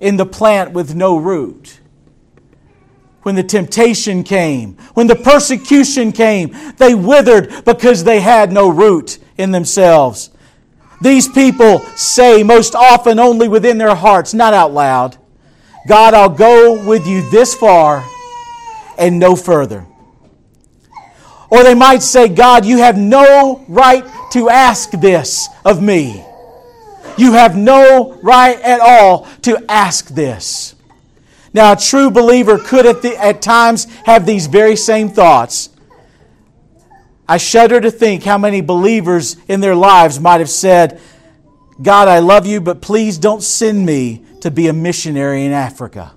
in 0.00 0.16
the 0.16 0.26
plant 0.26 0.72
with 0.72 0.96
no 0.96 1.16
root 1.16 1.78
when 3.22 3.36
the 3.36 3.44
temptation 3.44 4.24
came, 4.24 4.76
when 4.94 5.06
the 5.06 5.14
persecution 5.14 6.10
came, 6.10 6.56
they 6.78 6.96
withered 6.96 7.64
because 7.64 8.02
they 8.02 8.18
had 8.18 8.50
no 8.50 8.68
root 8.68 9.20
in 9.36 9.52
themselves. 9.52 10.30
These 11.02 11.28
people 11.28 11.78
say 11.94 12.42
most 12.42 12.74
often 12.74 13.20
only 13.20 13.46
within 13.46 13.78
their 13.78 13.94
hearts, 13.94 14.34
not 14.34 14.54
out 14.54 14.72
loud, 14.72 15.16
God, 15.86 16.14
I'll 16.14 16.28
go 16.28 16.84
with 16.84 17.06
you 17.06 17.30
this 17.30 17.54
far 17.54 18.04
and 18.98 19.18
no 19.18 19.36
further. 19.36 19.86
Or 21.50 21.62
they 21.62 21.74
might 21.74 22.02
say, 22.02 22.28
God, 22.28 22.66
you 22.66 22.78
have 22.78 22.98
no 22.98 23.64
right 23.68 24.04
to 24.32 24.50
ask 24.50 24.90
this 24.90 25.48
of 25.64 25.82
me. 25.82 26.24
You 27.16 27.32
have 27.32 27.56
no 27.56 28.18
right 28.22 28.60
at 28.60 28.80
all 28.80 29.26
to 29.42 29.64
ask 29.68 30.08
this. 30.08 30.74
Now, 31.54 31.72
a 31.72 31.76
true 31.76 32.10
believer 32.10 32.58
could 32.58 32.86
at, 32.86 33.02
the, 33.02 33.16
at 33.16 33.40
times 33.40 33.86
have 34.04 34.26
these 34.26 34.46
very 34.46 34.76
same 34.76 35.08
thoughts. 35.08 35.70
I 37.26 37.38
shudder 37.38 37.80
to 37.80 37.90
think 37.90 38.24
how 38.24 38.38
many 38.38 38.60
believers 38.60 39.36
in 39.48 39.60
their 39.60 39.74
lives 39.74 40.20
might 40.20 40.38
have 40.38 40.50
said, 40.50 41.00
God, 41.80 42.08
I 42.08 42.18
love 42.18 42.46
you, 42.46 42.60
but 42.60 42.80
please 42.80 43.18
don't 43.18 43.42
send 43.42 43.84
me 43.84 44.24
to 44.40 44.50
be 44.50 44.68
a 44.68 44.72
missionary 44.72 45.44
in 45.44 45.52
Africa. 45.52 46.14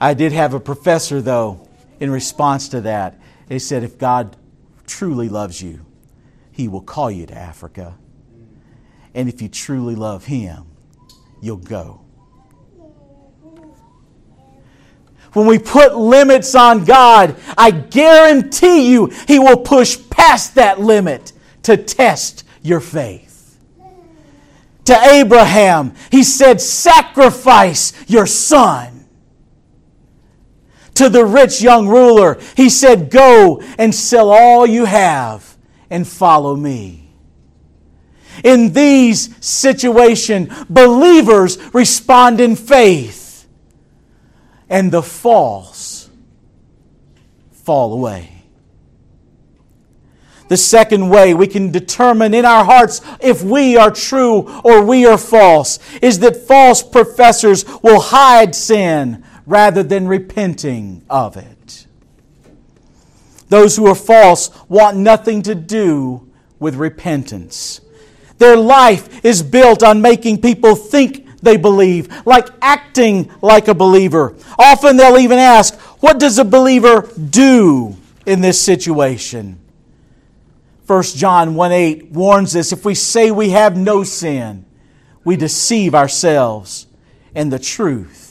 I 0.00 0.14
did 0.14 0.32
have 0.32 0.54
a 0.54 0.60
professor, 0.60 1.20
though, 1.20 1.68
in 1.98 2.10
response 2.10 2.68
to 2.68 2.82
that. 2.82 3.20
He 3.48 3.58
said, 3.58 3.82
If 3.82 3.98
God 3.98 4.36
truly 4.86 5.28
loves 5.28 5.60
you, 5.60 5.84
He 6.52 6.68
will 6.68 6.82
call 6.82 7.10
you 7.10 7.26
to 7.26 7.36
Africa. 7.36 7.96
And 9.14 9.28
if 9.28 9.42
you 9.42 9.48
truly 9.48 9.94
love 9.94 10.26
Him, 10.26 10.66
you'll 11.40 11.56
go. 11.56 12.02
When 15.32 15.46
we 15.46 15.58
put 15.58 15.96
limits 15.96 16.54
on 16.54 16.84
God, 16.84 17.36
I 17.56 17.70
guarantee 17.70 18.90
you 18.90 19.06
He 19.26 19.38
will 19.38 19.58
push 19.58 19.98
past 20.10 20.54
that 20.54 20.80
limit 20.80 21.32
to 21.64 21.76
test 21.76 22.44
your 22.62 22.80
faith. 22.80 23.58
To 24.84 24.94
Abraham, 24.94 25.94
He 26.10 26.22
said, 26.22 26.60
Sacrifice 26.60 27.92
your 28.08 28.26
son. 28.26 28.97
To 30.98 31.08
the 31.08 31.24
rich 31.24 31.62
young 31.62 31.86
ruler, 31.86 32.40
He 32.56 32.68
said, 32.68 33.08
Go 33.08 33.62
and 33.78 33.94
sell 33.94 34.30
all 34.30 34.66
you 34.66 34.84
have 34.84 35.56
and 35.88 36.06
follow 36.06 36.56
me. 36.56 37.12
In 38.42 38.72
these 38.72 39.32
situations, 39.44 40.52
believers 40.68 41.56
respond 41.72 42.40
in 42.40 42.56
faith, 42.56 43.46
and 44.68 44.90
the 44.90 45.02
false 45.02 46.10
fall 47.52 47.92
away. 47.92 48.42
The 50.48 50.56
second 50.56 51.10
way 51.10 51.32
we 51.32 51.46
can 51.46 51.70
determine 51.70 52.34
in 52.34 52.44
our 52.44 52.64
hearts 52.64 53.02
if 53.20 53.44
we 53.44 53.76
are 53.76 53.92
true 53.92 54.50
or 54.64 54.82
we 54.82 55.06
are 55.06 55.18
false 55.18 55.78
is 56.02 56.18
that 56.20 56.48
false 56.48 56.82
professors 56.82 57.64
will 57.84 58.00
hide 58.00 58.56
sin 58.56 59.24
rather 59.48 59.82
than 59.82 60.06
repenting 60.06 61.02
of 61.08 61.36
it. 61.36 61.86
Those 63.48 63.76
who 63.76 63.86
are 63.86 63.94
false 63.94 64.50
want 64.68 64.98
nothing 64.98 65.40
to 65.42 65.54
do 65.54 66.30
with 66.58 66.74
repentance. 66.74 67.80
Their 68.36 68.58
life 68.58 69.24
is 69.24 69.42
built 69.42 69.82
on 69.82 70.02
making 70.02 70.42
people 70.42 70.76
think 70.76 71.40
they 71.40 71.56
believe, 71.56 72.26
like 72.26 72.46
acting 72.60 73.30
like 73.40 73.68
a 73.68 73.74
believer. 73.74 74.36
Often 74.58 74.98
they'll 74.98 75.16
even 75.16 75.38
ask, 75.38 75.74
What 76.02 76.18
does 76.20 76.38
a 76.38 76.44
believer 76.44 77.08
do 77.30 77.96
in 78.26 78.42
this 78.42 78.60
situation? 78.60 79.58
1 80.86 81.02
John 81.02 81.54
1 81.54 81.72
8 81.72 82.10
warns 82.10 82.54
us 82.54 82.72
if 82.72 82.84
we 82.84 82.94
say 82.94 83.30
we 83.30 83.50
have 83.50 83.78
no 83.78 84.04
sin, 84.04 84.66
we 85.24 85.36
deceive 85.36 85.94
ourselves, 85.94 86.86
and 87.34 87.50
the 87.50 87.58
truth 87.58 88.27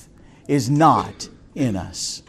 is 0.48 0.70
not 0.70 1.30
in 1.56 1.76
us. 1.76 2.24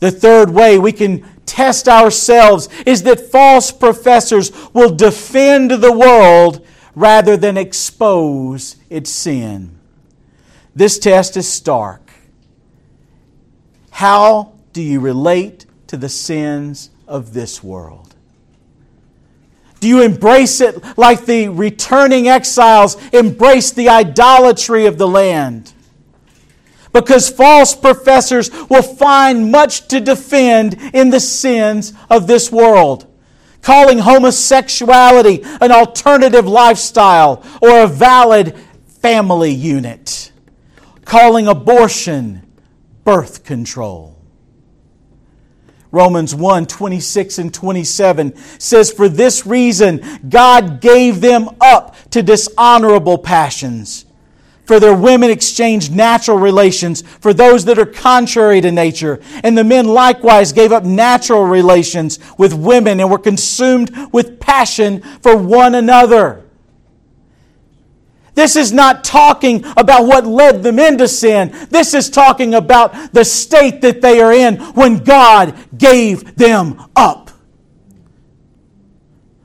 The 0.00 0.10
third 0.10 0.50
way 0.50 0.78
we 0.78 0.92
can 0.92 1.24
test 1.46 1.88
ourselves 1.88 2.68
is 2.84 3.04
that 3.04 3.20
false 3.20 3.70
professors 3.72 4.52
will 4.72 4.90
defend 4.90 5.70
the 5.70 5.92
world 5.92 6.66
rather 6.94 7.36
than 7.36 7.56
expose 7.56 8.76
its 8.90 9.10
sin. 9.10 9.78
This 10.74 10.98
test 10.98 11.36
is 11.36 11.48
stark. 11.48 12.10
How 13.90 14.52
do 14.72 14.82
you 14.82 15.00
relate 15.00 15.66
to 15.86 15.96
the 15.96 16.08
sins 16.08 16.90
of 17.06 17.32
this 17.32 17.62
world? 17.62 18.14
Do 19.80 19.88
you 19.88 20.02
embrace 20.02 20.60
it 20.60 20.82
like 20.96 21.26
the 21.26 21.48
returning 21.48 22.28
exiles 22.28 22.96
embrace 23.12 23.70
the 23.70 23.90
idolatry 23.90 24.86
of 24.86 24.98
the 24.98 25.06
land? 25.06 25.72
Because 26.94 27.28
false 27.28 27.74
professors 27.74 28.50
will 28.70 28.82
find 28.82 29.50
much 29.50 29.88
to 29.88 30.00
defend 30.00 30.74
in 30.94 31.10
the 31.10 31.20
sins 31.20 31.92
of 32.08 32.26
this 32.26 32.50
world. 32.50 33.06
Calling 33.60 33.98
homosexuality 33.98 35.40
an 35.60 35.72
alternative 35.72 36.46
lifestyle 36.46 37.44
or 37.60 37.82
a 37.82 37.86
valid 37.88 38.56
family 38.86 39.50
unit. 39.50 40.30
Calling 41.04 41.48
abortion 41.48 42.46
birth 43.02 43.42
control. 43.42 44.16
Romans 45.90 46.34
1 46.34 46.66
26 46.66 47.38
and 47.38 47.54
27 47.54 48.36
says, 48.58 48.92
For 48.92 49.08
this 49.08 49.46
reason 49.46 50.20
God 50.28 50.80
gave 50.80 51.20
them 51.20 51.48
up 51.60 51.96
to 52.10 52.22
dishonorable 52.22 53.18
passions 53.18 54.03
for 54.64 54.80
their 54.80 54.94
women 54.94 55.30
exchanged 55.30 55.94
natural 55.94 56.38
relations 56.38 57.02
for 57.20 57.34
those 57.34 57.64
that 57.66 57.78
are 57.78 57.86
contrary 57.86 58.60
to 58.60 58.72
nature. 58.72 59.20
And 59.42 59.56
the 59.56 59.64
men 59.64 59.86
likewise 59.86 60.52
gave 60.52 60.72
up 60.72 60.84
natural 60.84 61.44
relations 61.44 62.18
with 62.38 62.54
women 62.54 63.00
and 63.00 63.10
were 63.10 63.18
consumed 63.18 63.90
with 64.12 64.40
passion 64.40 65.02
for 65.22 65.36
one 65.36 65.74
another. 65.74 66.44
This 68.34 68.56
is 68.56 68.72
not 68.72 69.04
talking 69.04 69.64
about 69.76 70.06
what 70.06 70.26
led 70.26 70.62
them 70.62 70.78
into 70.78 71.06
sin. 71.06 71.54
This 71.70 71.94
is 71.94 72.10
talking 72.10 72.54
about 72.54 73.12
the 73.12 73.24
state 73.24 73.80
that 73.82 74.00
they 74.00 74.20
are 74.20 74.32
in 74.32 74.56
when 74.74 75.04
God 75.04 75.56
gave 75.76 76.34
them 76.34 76.82
up. 76.96 77.30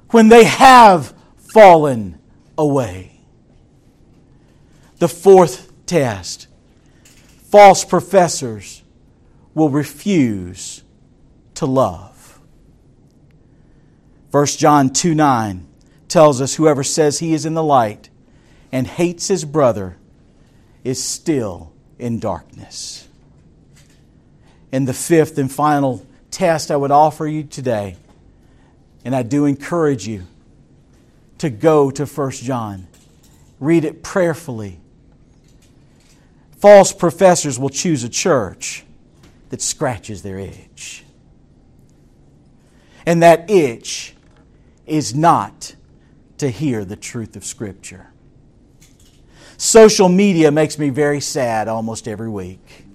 When 0.09 0.28
they 0.28 0.43
have 0.45 1.13
fallen 1.53 2.20
away. 2.57 3.18
The 4.99 5.07
fourth 5.07 5.71
test 5.85 6.47
false 7.49 7.83
professors 7.83 8.83
will 9.53 9.69
refuse 9.69 10.83
to 11.55 11.65
love. 11.65 12.39
1 14.31 14.45
John 14.45 14.91
2 14.91 15.15
9 15.15 15.65
tells 16.07 16.41
us 16.41 16.55
whoever 16.55 16.83
says 16.83 17.19
he 17.19 17.33
is 17.33 17.45
in 17.45 17.53
the 17.53 17.63
light 17.63 18.09
and 18.71 18.85
hates 18.85 19.27
his 19.27 19.45
brother 19.45 19.97
is 20.83 21.03
still 21.03 21.71
in 21.97 22.19
darkness. 22.19 23.07
And 24.71 24.87
the 24.87 24.93
fifth 24.93 25.37
and 25.37 25.51
final 25.51 26.05
test 26.29 26.69
I 26.69 26.75
would 26.75 26.91
offer 26.91 27.25
you 27.25 27.43
today, 27.43 27.95
and 29.03 29.15
I 29.15 29.23
do 29.23 29.45
encourage 29.45 30.07
you 30.07 30.27
to 31.39 31.49
go 31.49 31.89
to 31.89 32.05
1 32.05 32.31
John. 32.31 32.87
Read 33.59 33.85
it 33.85 34.03
prayerfully. 34.03 34.79
False 36.60 36.91
professors 36.91 37.57
will 37.57 37.70
choose 37.70 38.03
a 38.03 38.10
church 38.10 38.84
that 39.49 39.62
scratches 39.62 40.22
their 40.22 40.38
itch. 40.38 41.03
And 43.05 43.24
that 43.24 43.49
itch 43.49 44.14
is 44.86 45.16
not 45.16 45.76
to 46.38 46.49
hear 46.49 46.84
the 46.84 46.97
truth 46.97 47.36
of 47.36 47.45
Scripture. 47.45 48.07
Social 49.57 50.10
media 50.10 50.51
makes 50.51 50.78
me 50.78 50.89
very 50.89 51.22
sad 51.22 51.68
almost 51.68 52.07
every 52.07 52.30
week. 52.30 52.86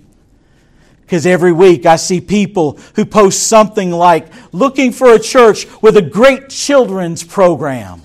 Because 1.01 1.27
every 1.27 1.53
week 1.53 1.87
I 1.87 1.97
see 1.97 2.21
people 2.21 2.79
who 2.97 3.05
post 3.05 3.47
something 3.47 3.91
like 3.91 4.29
looking 4.53 4.93
for 4.93 5.13
a 5.13 5.19
church 5.19 5.67
with 5.83 5.97
a 5.97 6.03
great 6.03 6.49
children's 6.49 7.23
program, 7.23 8.03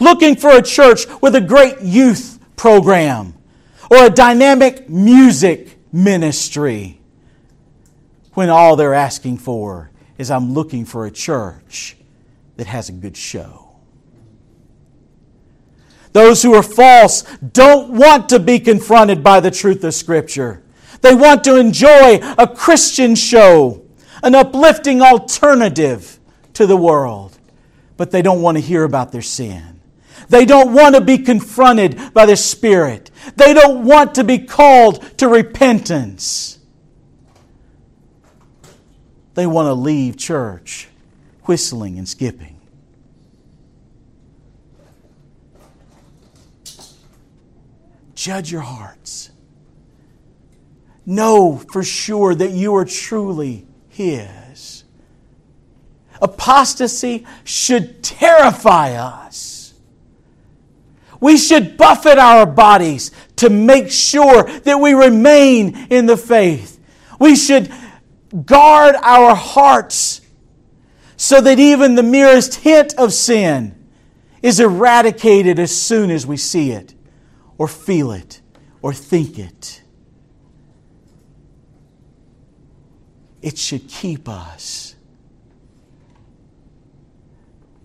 looking 0.00 0.36
for 0.36 0.50
a 0.50 0.62
church 0.62 1.06
with 1.20 1.34
a 1.34 1.40
great 1.40 1.80
youth 1.82 2.38
program, 2.56 3.34
or 3.90 4.06
a 4.06 4.10
dynamic 4.10 4.88
music 4.88 5.76
ministry, 5.92 7.00
when 8.34 8.48
all 8.48 8.76
they're 8.76 8.94
asking 8.94 9.36
for 9.36 9.90
is 10.16 10.30
I'm 10.30 10.54
looking 10.54 10.84
for 10.84 11.04
a 11.04 11.10
church 11.10 11.96
that 12.56 12.68
has 12.68 12.88
a 12.88 12.92
good 12.92 13.16
show. 13.16 13.70
Those 16.12 16.42
who 16.42 16.54
are 16.54 16.62
false 16.62 17.22
don't 17.52 17.90
want 17.90 18.28
to 18.30 18.38
be 18.38 18.58
confronted 18.60 19.22
by 19.22 19.40
the 19.40 19.50
truth 19.50 19.82
of 19.84 19.94
Scripture. 19.94 20.62
They 21.00 21.14
want 21.14 21.44
to 21.44 21.56
enjoy 21.56 22.20
a 22.38 22.46
Christian 22.46 23.14
show, 23.14 23.84
an 24.22 24.34
uplifting 24.34 25.02
alternative 25.02 26.18
to 26.54 26.66
the 26.66 26.76
world, 26.76 27.38
but 27.96 28.10
they 28.10 28.22
don't 28.22 28.42
want 28.42 28.56
to 28.58 28.60
hear 28.60 28.84
about 28.84 29.12
their 29.12 29.22
sin. 29.22 29.79
They 30.28 30.44
don't 30.44 30.72
want 30.72 30.94
to 30.94 31.00
be 31.00 31.18
confronted 31.18 32.12
by 32.14 32.26
the 32.26 32.36
Spirit. 32.36 33.10
They 33.36 33.54
don't 33.54 33.84
want 33.84 34.14
to 34.16 34.24
be 34.24 34.38
called 34.38 35.02
to 35.18 35.28
repentance. 35.28 36.58
They 39.34 39.46
want 39.46 39.66
to 39.66 39.74
leave 39.74 40.16
church 40.16 40.88
whistling 41.44 41.98
and 41.98 42.08
skipping. 42.08 42.60
Judge 48.14 48.52
your 48.52 48.60
hearts. 48.60 49.30
Know 51.06 51.56
for 51.56 51.82
sure 51.82 52.34
that 52.34 52.50
you 52.50 52.76
are 52.76 52.84
truly 52.84 53.66
His. 53.88 54.84
Apostasy 56.20 57.26
should 57.44 58.02
terrify 58.02 58.92
us. 58.92 59.49
We 61.20 61.36
should 61.36 61.76
buffet 61.76 62.18
our 62.18 62.46
bodies 62.46 63.10
to 63.36 63.50
make 63.50 63.90
sure 63.90 64.44
that 64.44 64.80
we 64.80 64.94
remain 64.94 65.76
in 65.90 66.06
the 66.06 66.16
faith. 66.16 66.80
We 67.18 67.36
should 67.36 67.70
guard 68.46 68.94
our 68.96 69.34
hearts 69.34 70.22
so 71.16 71.40
that 71.40 71.58
even 71.58 71.94
the 71.94 72.02
merest 72.02 72.56
hint 72.56 72.94
of 72.94 73.12
sin 73.12 73.76
is 74.42 74.58
eradicated 74.58 75.58
as 75.58 75.76
soon 75.78 76.10
as 76.10 76.26
we 76.26 76.38
see 76.38 76.70
it 76.70 76.94
or 77.58 77.68
feel 77.68 78.10
it 78.12 78.40
or 78.80 78.94
think 78.94 79.38
it. 79.38 79.82
It 83.42 83.58
should 83.58 83.88
keep 83.88 84.28
us 84.28 84.94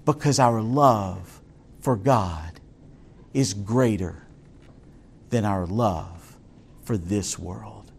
because 0.05 0.39
our 0.39 0.61
love 0.61 1.41
for 1.81 1.97
God 1.97 2.54
is 3.35 3.53
greater 3.53 4.23
than 5.29 5.43
our 5.43 5.65
love 5.65 6.37
for 6.85 6.97
this 6.97 7.37
world. 7.37 7.91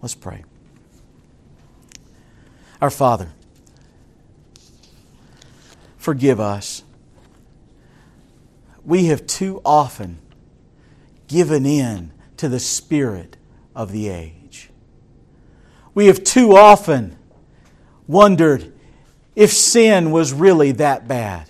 Let's 0.00 0.14
pray. 0.14 0.42
Our 2.80 2.88
Father, 2.88 3.28
forgive 5.98 6.40
us. 6.40 6.82
We 8.86 9.06
have 9.06 9.26
too 9.26 9.60
often 9.66 10.18
given 11.26 11.66
in 11.66 12.12
to 12.38 12.48
the 12.48 12.60
spirit 12.60 13.36
of 13.74 13.92
the 13.92 14.08
age. 14.08 14.70
We 15.94 16.06
have 16.06 16.24
too 16.24 16.56
often 16.56 17.18
wondered 18.06 18.72
if 19.36 19.52
sin 19.52 20.10
was 20.10 20.32
really 20.32 20.72
that 20.72 21.06
bad, 21.06 21.47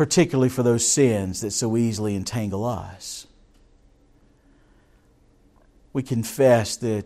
particularly 0.00 0.48
for 0.48 0.62
those 0.62 0.86
sins 0.86 1.42
that 1.42 1.50
so 1.50 1.76
easily 1.76 2.16
entangle 2.16 2.64
us. 2.64 3.26
We 5.92 6.02
confess 6.02 6.74
that 6.76 7.04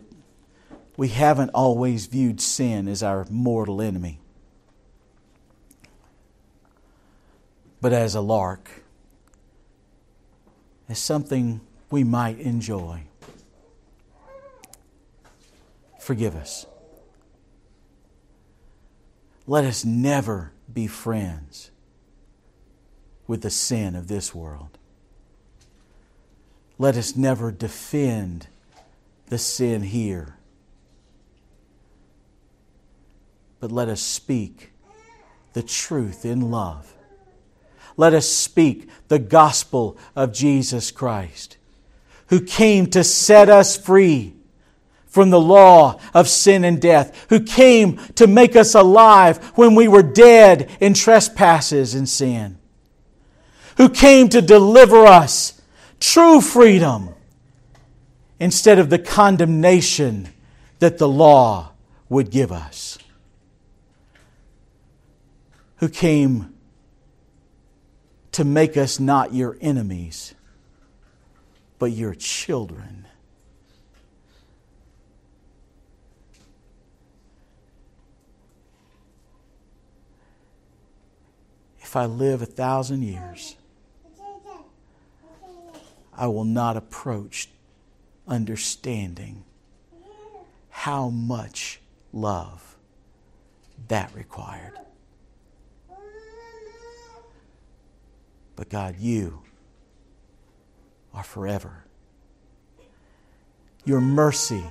we 0.96 1.08
haven't 1.08 1.50
always 1.54 2.06
viewed 2.06 2.40
sin 2.40 2.86
as 2.86 3.02
our 3.02 3.26
mortal 3.28 3.82
enemy, 3.82 4.20
but 7.80 7.92
as 7.92 8.14
a 8.14 8.20
lark 8.20 8.70
as 10.88 11.00
something 11.00 11.62
we 11.90 12.04
might 12.04 12.38
enjoy. 12.38 13.02
Forgive 15.98 16.36
us. 16.36 16.64
Let 19.48 19.64
us 19.64 19.84
never 19.84 20.52
be 20.72 20.86
friends 20.86 21.72
with 23.26 23.42
the 23.42 23.50
sin 23.50 23.94
of 23.96 24.08
this 24.08 24.34
world. 24.34 24.78
Let 26.78 26.96
us 26.96 27.16
never 27.16 27.50
defend 27.50 28.48
the 29.28 29.38
sin 29.38 29.82
here. 29.82 30.36
But 33.60 33.72
let 33.72 33.88
us 33.88 34.02
speak 34.02 34.72
the 35.52 35.62
truth 35.62 36.24
in 36.24 36.50
love 36.50 36.94
let 37.96 38.14
us 38.14 38.28
speak 38.28 38.88
the 39.08 39.18
gospel 39.18 39.96
of 40.16 40.32
Jesus 40.32 40.90
Christ, 40.90 41.56
who 42.28 42.40
came 42.40 42.86
to 42.88 43.04
set 43.04 43.48
us 43.48 43.76
free 43.76 44.34
from 45.06 45.30
the 45.30 45.40
law 45.40 46.00
of 46.12 46.28
sin 46.28 46.64
and 46.64 46.80
death, 46.80 47.26
who 47.28 47.40
came 47.40 47.98
to 48.16 48.26
make 48.26 48.56
us 48.56 48.74
alive 48.74 49.38
when 49.54 49.76
we 49.76 49.86
were 49.86 50.02
dead 50.02 50.76
in 50.80 50.94
trespasses 50.94 51.94
and 51.94 52.08
sin, 52.08 52.58
who 53.76 53.88
came 53.88 54.28
to 54.28 54.40
deliver 54.40 55.06
us 55.06 55.60
true 56.00 56.40
freedom 56.40 57.10
instead 58.38 58.78
of 58.78 58.90
the 58.90 58.98
condemnation 58.98 60.28
that 60.78 60.98
the 60.98 61.08
law 61.08 61.72
would 62.08 62.30
give 62.30 62.52
us, 62.52 62.98
who 65.76 65.88
came 65.88 66.54
to 68.32 68.44
make 68.44 68.76
us 68.76 68.98
not 69.00 69.32
your 69.32 69.56
enemies, 69.60 70.34
but 71.78 71.92
your 71.92 72.14
children. 72.14 73.06
If 81.80 81.96
I 81.96 82.06
live 82.06 82.42
a 82.42 82.46
thousand 82.46 83.02
years, 83.02 83.54
I 86.16 86.26
will 86.28 86.44
not 86.44 86.76
approach 86.76 87.48
understanding 88.26 89.44
how 90.70 91.08
much 91.08 91.80
love 92.12 92.76
that 93.88 94.14
required. 94.14 94.72
But 98.56 98.68
God, 98.68 98.96
you 98.98 99.42
are 101.12 101.24
forever. 101.24 101.84
Your 103.84 104.00
mercy, 104.00 104.64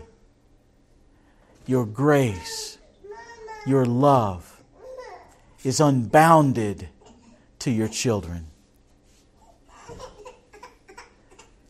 your 1.65 1.85
grace, 1.85 2.77
your 3.65 3.85
love 3.85 4.61
is 5.63 5.79
unbounded 5.79 6.89
to 7.59 7.71
your 7.71 7.87
children. 7.87 8.47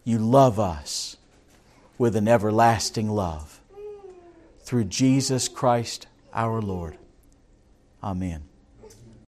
You 0.03 0.17
love 0.17 0.59
us 0.59 1.17
with 1.97 2.15
an 2.15 2.27
everlasting 2.27 3.09
love. 3.09 3.61
Through 4.61 4.85
Jesus 4.85 5.47
Christ 5.47 6.07
our 6.33 6.61
Lord. 6.61 6.97
Amen. 8.03 8.43